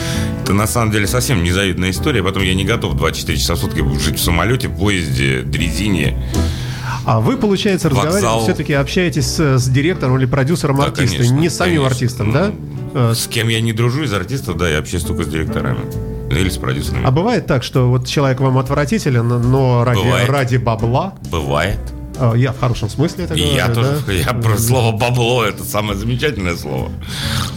Это 0.42 0.52
на 0.54 0.66
самом 0.66 0.90
деле 0.92 1.06
совсем 1.06 1.42
незавидная 1.42 1.90
история. 1.90 2.22
Потом 2.22 2.42
я 2.42 2.54
не 2.54 2.64
готов 2.64 2.94
24 2.96 3.38
часа 3.38 3.54
в 3.54 3.58
сутки 3.58 3.82
жить 3.98 4.18
в 4.18 4.22
самолете, 4.22 4.68
поезде, 4.68 5.42
дрезине. 5.42 6.22
А 7.06 7.20
вы, 7.20 7.36
получается, 7.36 7.90
разговариваете, 7.90 8.44
все-таки 8.44 8.72
общаетесь 8.72 9.26
с, 9.26 9.58
с 9.58 9.68
директором 9.68 10.16
или 10.18 10.24
продюсером 10.26 10.78
Да, 10.78 10.84
артиста, 10.84 11.16
конечно, 11.18 11.34
не 11.34 11.48
с 11.50 11.56
самим 11.56 11.76
конечно. 11.82 11.94
артистом, 11.94 12.26
Ну, 12.28 12.32
да? 12.32 12.52
Э, 12.94 13.12
С 13.14 13.26
кем 13.26 13.48
я 13.48 13.60
не 13.60 13.72
дружу 13.72 14.04
из 14.04 14.12
артистов, 14.12 14.56
да, 14.56 14.68
я 14.68 14.78
общаюсь 14.78 15.04
только 15.04 15.24
с 15.24 15.28
директорами. 15.28 15.80
Или 16.30 16.48
с 16.48 16.56
продюсерами. 16.56 17.04
А 17.06 17.10
бывает 17.10 17.46
так, 17.46 17.62
что 17.62 17.88
вот 17.90 18.06
человек 18.06 18.40
вам 18.40 18.56
отвратителен, 18.58 19.28
но 19.28 19.84
ради, 19.84 19.98
Бывает. 20.02 20.28
ради 20.28 20.56
бабла, 20.56 21.14
Бывает. 21.30 21.78
А, 22.18 22.34
я 22.34 22.52
в 22.52 22.58
хорошем 22.60 22.88
смысле 22.88 23.24
это 23.24 23.34
говорю, 23.34 23.54
я 23.54 23.68
тоже. 23.68 23.98
да? 24.06 24.12
Я 24.12 24.32
про 24.34 24.56
слово 24.58 24.96
бабло 24.96 25.44
это 25.44 25.64
самое 25.64 25.98
замечательное 25.98 26.56
слово. 26.56 26.90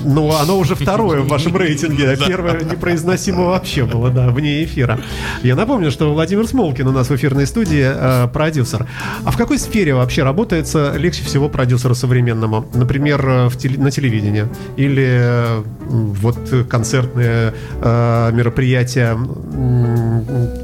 Ну, 0.03 0.31
оно 0.35 0.57
уже 0.57 0.75
второе 0.75 1.21
в 1.21 1.27
вашем 1.27 1.55
рейтинге, 1.57 2.11
а 2.11 2.17
первое 2.27 2.59
непроизносимо 2.61 3.45
вообще 3.45 3.85
было, 3.85 4.09
да, 4.09 4.29
вне 4.29 4.63
эфира. 4.63 4.99
Я 5.43 5.55
напомню, 5.55 5.91
что 5.91 6.13
Владимир 6.13 6.47
Смолкин 6.47 6.87
у 6.87 6.91
нас 6.91 7.09
в 7.09 7.15
эфирной 7.15 7.47
студии 7.47 7.83
э, 7.85 8.27
продюсер. 8.33 8.87
А 9.23 9.31
в 9.31 9.37
какой 9.37 9.57
сфере 9.59 9.93
вообще 9.93 10.23
работается 10.23 10.93
легче 10.97 11.23
всего 11.23 11.49
продюсеру 11.49 11.95
современному? 11.95 12.67
Например, 12.73 13.27
э, 13.27 13.47
в 13.49 13.57
теле- 13.57 13.79
на 13.79 13.91
телевидении? 13.91 14.45
Или 14.75 15.07
э, 15.07 15.63
вот 15.89 16.37
концертные 16.69 17.53
мероприятия, 17.81 19.17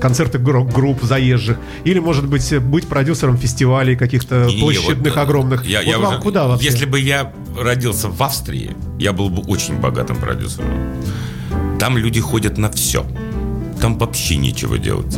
концерты 0.02 0.38
гру- 0.39 0.63
групп 0.66 1.04
заезжих? 1.04 1.58
Или, 1.84 2.00
может 2.00 2.28
быть, 2.28 2.58
быть 2.60 2.88
продюсером 2.88 3.38
фестивалей 3.38 3.96
каких-то 3.96 4.50
площадных 4.60 5.16
вот, 5.16 5.22
огромных? 5.22 5.66
Я, 5.66 5.80
Вот 5.80 5.88
я 5.88 6.00
вам 6.00 6.13
уже- 6.13 6.22
куда 6.22 6.48
вообще? 6.48 6.66
Если 6.70 6.86
бы 6.86 7.00
я 7.00 7.32
родился 7.60 8.08
в 8.10 8.22
Австрии, 8.22 8.72
я 9.00 9.13
был 9.13 9.30
бы 9.30 9.42
очень 9.44 9.76
богатым 9.80 10.16
продюсером. 10.18 10.68
Там 11.80 11.98
люди 11.98 12.20
ходят 12.22 12.58
на 12.58 12.70
все. 12.72 13.06
Там 13.82 13.98
вообще 13.98 14.38
нечего 14.38 14.78
делать. 14.78 15.18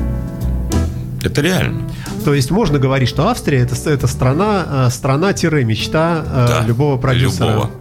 Это 1.24 1.42
реально. 1.42 1.82
То 2.24 2.34
есть 2.34 2.52
можно 2.52 2.80
говорить, 2.80 3.10
что 3.10 3.28
Австрия 3.30 3.60
это, 3.60 3.76
это 3.90 4.08
страна, 4.08 4.88
э, 4.88 4.90
страна-мечта 4.92 6.24
э, 6.26 6.46
Да, 6.48 6.64
любого 6.68 6.98
продюсера. 6.98 7.48
любого. 7.50 7.72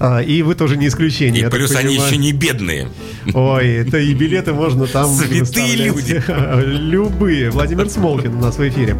А, 0.00 0.20
И 0.20 0.42
вы 0.42 0.54
тоже 0.54 0.76
не 0.76 0.86
исключение. 0.88 1.46
И 1.46 1.50
плюс 1.50 1.74
они 1.74 1.94
еще 1.94 2.16
не 2.16 2.32
бедные. 2.32 2.88
Ой, 3.34 3.68
это 3.68 3.98
и 3.98 4.14
билеты 4.14 4.52
можно 4.52 4.86
там 4.86 5.12
Святые 5.12 5.92
выставлять. 5.92 6.24
Любые. 6.66 7.50
Владимир 7.50 7.88
Смолкин 7.88 8.34
у 8.36 8.40
нас 8.40 8.56
в 8.58 8.68
эфире. 8.68 8.96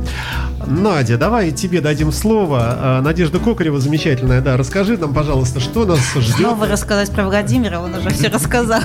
Надя, 0.66 1.16
давай 1.16 1.52
тебе 1.52 1.80
дадим 1.80 2.12
слово. 2.12 2.58
А, 2.60 3.00
Надежда 3.02 3.38
Кокарева 3.38 3.80
замечательная. 3.80 4.40
Да, 4.40 4.56
расскажи 4.56 4.96
нам, 4.98 5.14
пожалуйста, 5.14 5.60
что 5.60 5.86
нас 5.86 6.00
ждет. 6.14 6.36
Снова 6.36 6.66
рассказать 6.66 7.10
про 7.10 7.24
Владимира, 7.26 7.80
он 7.80 7.94
уже 7.94 8.10
все 8.10 8.28
рассказал. 8.28 8.82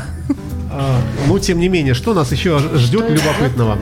А, 0.71 1.02
Ну, 1.28 1.39
тем 1.39 1.60
не 1.60 1.67
менее, 1.67 1.93
что 1.93 2.13
нас 2.13 2.32
еще 2.32 2.60
ждет 2.76 3.10
любопытного? 3.10 3.73
А, 3.73 3.78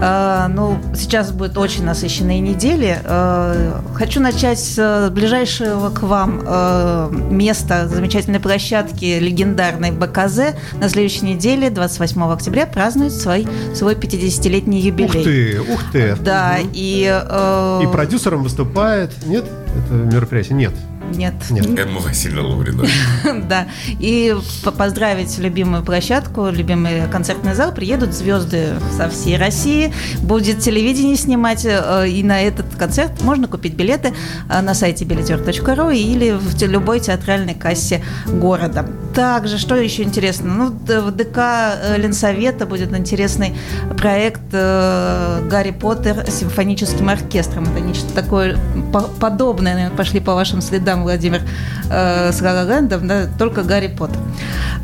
Ну, 0.00 0.78
сейчас 0.94 1.30
будет 1.30 1.58
очень 1.58 1.84
насыщенные 1.84 2.40
недели. 2.40 2.98
А, 3.04 3.82
Хочу 3.94 4.20
начать 4.20 4.58
с 4.58 4.78
э, 4.78 5.10
ближайшего 5.10 5.90
к 5.90 6.02
вам 6.02 6.40
э, 6.42 7.10
места, 7.30 7.86
замечательной 7.86 8.40
площадки 8.40 9.18
легендарной 9.18 9.90
БКЗ. 9.90 10.54
На 10.80 10.88
следующей 10.88 11.26
неделе, 11.26 11.68
28 11.68 12.22
октября, 12.32 12.66
празднует 12.66 13.12
свой, 13.12 13.46
свой 13.74 13.94
50-летний 13.94 14.80
юбилей. 14.80 15.18
Ух 15.20 15.24
ты, 15.24 15.60
ух 15.74 15.80
ты. 15.92 16.16
Да, 16.16 16.56
и... 16.72 17.06
э, 17.10 17.80
И 17.82 17.86
продюсером 17.86 18.42
выступает. 18.42 19.12
Нет? 19.26 19.44
Это 19.86 19.94
мероприятие? 19.94 20.56
Нет. 20.56 20.72
Нет. 21.10 21.34
Нет. 21.50 21.66
Эмма 21.78 22.00
Васильевна 22.00 22.42
Лаврина. 22.48 22.84
Да. 23.48 23.66
И 23.88 24.34
по- 24.64 24.70
поздравить 24.70 25.38
любимую 25.38 25.82
площадку, 25.82 26.48
любимый 26.50 27.08
концертный 27.10 27.54
зал. 27.54 27.72
Приедут 27.72 28.12
звезды 28.14 28.74
со 28.96 29.08
всей 29.08 29.36
России. 29.36 29.92
Будет 30.20 30.60
телевидение 30.60 31.16
снимать. 31.16 31.64
э, 31.64 32.08
И 32.08 32.22
на 32.22 32.40
этот 32.42 32.74
концерт 32.76 33.22
можно 33.22 33.46
купить 33.48 33.74
билеты 33.74 34.12
э, 34.48 34.60
на 34.60 34.74
сайте 34.74 35.04
билетер.ру 35.04 35.90
или 35.90 36.30
в 36.32 36.62
любой 36.62 37.00
театральной 37.00 37.54
кассе 37.54 38.02
города. 38.26 38.86
Также, 39.14 39.58
что 39.58 39.74
еще 39.74 40.04
интересно? 40.04 40.54
Ну, 40.54 40.66
в 40.70 41.10
ДК 41.10 41.38
э, 41.38 41.96
Ленсовета 41.98 42.64
будет 42.64 42.96
интересный 42.96 43.56
проект 43.98 44.40
э, 44.52 45.40
«Гарри 45.50 45.72
Поттер» 45.72 46.24
с 46.30 46.34
симфоническим 46.34 47.08
оркестром. 47.08 47.64
Это 47.64 47.80
нечто 47.80 48.12
такое 48.14 48.56
по- 48.92 49.10
подобное, 49.20 49.74
наверное, 49.74 49.96
пошли 49.96 50.20
по 50.20 50.34
вашим 50.34 50.60
следам, 50.60 51.02
Владимир, 51.02 51.42
э, 51.90 52.30
с 52.32 52.40
«Ла-Ла 52.40 52.62
Лэндом», 52.62 53.08
да, 53.08 53.26
только 53.38 53.62
«Гарри 53.62 53.88
Поттер». 53.88 54.20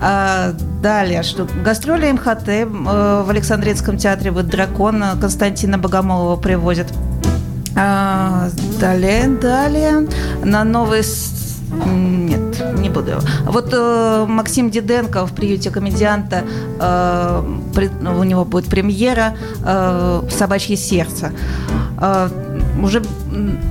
А, 0.01 0.53
далее, 0.83 1.23
что 1.23 1.49
гастроли 1.65 2.11
МХТ 2.11 2.69
в 2.69 3.31
Александринском 3.31 3.97
театре 3.97 4.31
вот 4.33 4.49
«Дракон» 4.49 5.03
Константина 5.21 5.79
Богомолова 5.79 6.37
привозят. 6.37 6.89
А, 7.77 8.49
далее, 8.81 9.29
далее, 9.29 10.09
на 10.43 10.65
новый... 10.65 11.03
не 12.87 12.91
буду. 12.95 13.13
Вот 13.45 13.69
э, 13.73 14.27
Максим 14.29 14.71
Диденко 14.71 15.27
в 15.27 15.33
приюте 15.33 15.71
комедианта, 15.71 16.45
э, 16.81 17.43
при- 17.75 17.91
у 18.21 18.25
него 18.25 18.45
будет 18.45 18.67
премьера 18.67 19.35
э, 19.65 20.23
«Собачье 20.31 20.77
сердце». 20.77 21.33
Э, 22.01 22.29
уже 22.83 23.03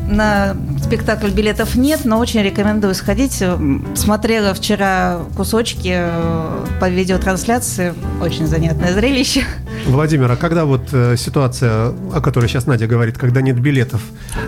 на 0.09 0.55
спектакль 0.83 1.29
билетов 1.29 1.75
нет, 1.75 2.01
но 2.05 2.19
очень 2.19 2.41
рекомендую 2.41 2.93
сходить. 2.95 3.41
М, 3.41 3.85
Смотрела 3.95 4.53
вчера 4.53 5.19
кусочки 5.35 5.91
э, 5.93 6.65
по 6.79 6.89
видеотрансляции. 6.89 7.93
Очень 8.21 8.47
занятное 8.47 8.93
зрелище. 8.93 9.43
Владимир, 9.87 10.31
а 10.31 10.35
когда 10.35 10.65
вот 10.65 10.81
э, 10.93 11.15
ситуация, 11.17 11.93
о 12.13 12.21
которой 12.21 12.47
сейчас 12.47 12.65
Надя 12.67 12.87
говорит, 12.87 13.17
когда 13.17 13.41
нет 13.41 13.59
билетов, 13.59 14.01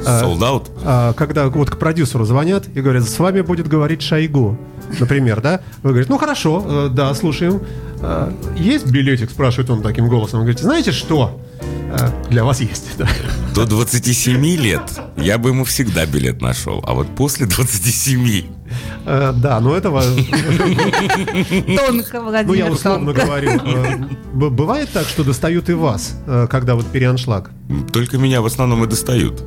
э, 0.06 0.22
Sold 0.24 0.40
out. 0.40 0.72
а, 0.86 1.14
когда 1.14 1.48
вот 1.50 1.70
к 1.70 1.78
продюсеру 1.78 2.26
звонят 2.26 2.66
и 2.74 2.82
говорят, 2.82 3.04
с 3.04 3.20
вами 3.20 3.42
будет 3.42 3.68
говорить 3.68 4.02
Шойгу, 4.02 4.58
например, 5.00 5.42
да? 5.42 5.62
Вы 5.84 5.90
говорите, 5.90 6.12
ну 6.12 6.18
хорошо, 6.18 6.64
э, 6.66 6.90
да, 6.92 7.14
слушаем. 7.14 7.62
Э, 8.02 8.32
есть 8.56 8.86
билетик, 8.92 9.30
спрашивает 9.32 9.70
он 9.70 9.82
таким 9.82 10.08
голосом. 10.08 10.40
Вы 10.40 10.46
говорите, 10.46 10.64
знаете 10.64 10.92
что? 10.92 11.40
Э, 11.62 12.10
для 12.30 12.44
вас 12.44 12.62
есть. 12.62 12.98
да. 12.98 13.08
До 13.56 13.66
27 13.66 14.46
лет 14.58 14.82
я 15.18 15.38
бы 15.38 15.50
ему 15.50 15.64
всегда 15.64 16.06
билет 16.06 16.42
нашел. 16.42 16.84
А 16.86 16.94
вот 16.94 17.08
после 17.16 17.46
27 17.46 18.58
Э, 19.06 19.34
да, 19.36 19.60
но 19.60 19.76
этого, 19.76 20.02
Тонко, 20.02 22.18
ну 22.18 22.24
Владимир, 22.24 22.56
я 22.56 22.72
условно 22.72 23.14
говорю, 23.14 23.52
э, 23.52 23.98
бывает 24.34 24.90
так, 24.92 25.08
что 25.08 25.24
достают 25.24 25.70
и 25.70 25.74
вас, 25.74 26.16
э, 26.28 26.48
когда 26.50 26.76
вот 26.76 26.86
переаншлаг? 26.88 27.52
только 27.92 28.18
меня 28.18 28.42
в 28.42 28.46
основном 28.46 28.84
и 28.84 28.88
достают. 28.88 29.44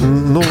Ну, 0.00 0.42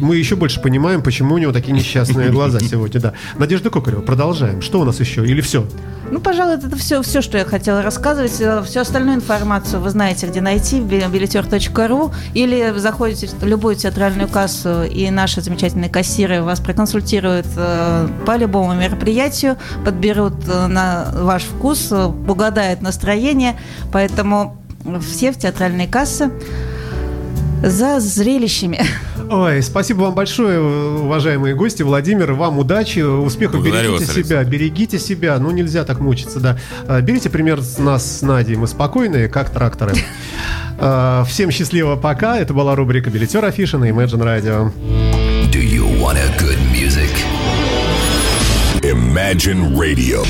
мы 0.00 0.16
еще 0.16 0.36
больше 0.36 0.60
понимаем, 0.60 1.02
почему 1.02 1.34
у 1.34 1.38
него 1.38 1.52
такие 1.52 1.72
несчастные 1.72 2.30
глаза 2.30 2.60
сегодня, 2.60 3.00
да. 3.00 3.12
Надежда 3.38 3.70
Кокарева, 3.70 4.00
продолжаем. 4.02 4.60
Что 4.62 4.80
у 4.80 4.84
нас 4.84 5.00
еще? 5.00 5.26
Или 5.26 5.40
все? 5.40 5.66
Ну, 6.10 6.20
пожалуй, 6.20 6.54
это 6.54 6.76
все, 6.76 7.02
все, 7.02 7.20
что 7.22 7.36
я 7.38 7.44
хотела 7.44 7.82
рассказывать. 7.82 8.40
Э, 8.40 8.62
Всю 8.64 8.80
остальную 8.80 9.16
информацию 9.16 9.80
вы 9.80 9.90
знаете, 9.90 10.26
где 10.26 10.40
найти, 10.40 10.80
би- 10.80 11.04
билетер.ру, 11.10 12.12
или 12.34 12.72
заходите 12.76 13.26
в 13.28 13.44
любую 13.44 13.74
театральную 13.76 14.28
кассу, 14.28 14.82
и 14.84 15.10
наши 15.10 15.40
замечательные 15.40 15.90
кассиры 15.90 16.42
вас 16.42 16.60
проконсультируют 16.60 17.46
э, 17.56 18.08
по 18.24 18.36
любому 18.36 18.74
мероприятию, 18.74 19.56
подберут 19.84 20.34
э, 20.48 20.66
на 20.68 21.08
ваш 21.14 21.42
вкус, 21.42 21.90
угадают 21.92 22.82
настроение. 22.82 23.58
Поэтому 23.90 24.58
все 25.00 25.32
в 25.32 25.38
театральные 25.38 25.88
кассы 25.88 26.30
за 27.62 28.00
зрелищами. 28.00 28.80
Ой, 29.30 29.62
спасибо 29.62 30.02
вам 30.02 30.14
большое, 30.14 30.60
уважаемые 30.60 31.54
гости. 31.54 31.82
Владимир, 31.82 32.32
вам 32.32 32.58
удачи, 32.58 33.00
успехов, 33.00 33.60
Благодарю 33.62 33.92
берегите 33.94 34.06
вас, 34.06 34.26
себя, 34.26 34.44
берегите 34.44 34.98
себя. 34.98 35.38
Ну, 35.38 35.50
нельзя 35.50 35.84
так 35.84 36.00
мучиться, 36.00 36.40
да. 36.40 36.58
А, 36.86 37.00
Берите 37.00 37.30
пример 37.30 37.60
с 37.60 37.78
нас 37.78 38.18
с 38.18 38.22
Надей, 38.22 38.56
мы 38.56 38.66
спокойные, 38.66 39.28
как 39.28 39.50
тракторы. 39.50 39.94
А, 40.78 41.24
Всем 41.24 41.50
счастливо, 41.50 41.96
пока. 41.96 42.36
Это 42.38 42.52
была 42.52 42.74
рубрика 42.74 43.08
«Билетер 43.08 43.42
Афиша» 43.42 43.78
на 43.78 43.88
Imagine 43.88 44.20
Radio. 44.20 44.70
Do 45.50 45.58
you 45.58 45.86
want 45.98 46.18
a 46.18 46.28
good 46.38 46.58
music? 46.70 47.08
Imagine 48.82 49.74
Radio 49.74 50.22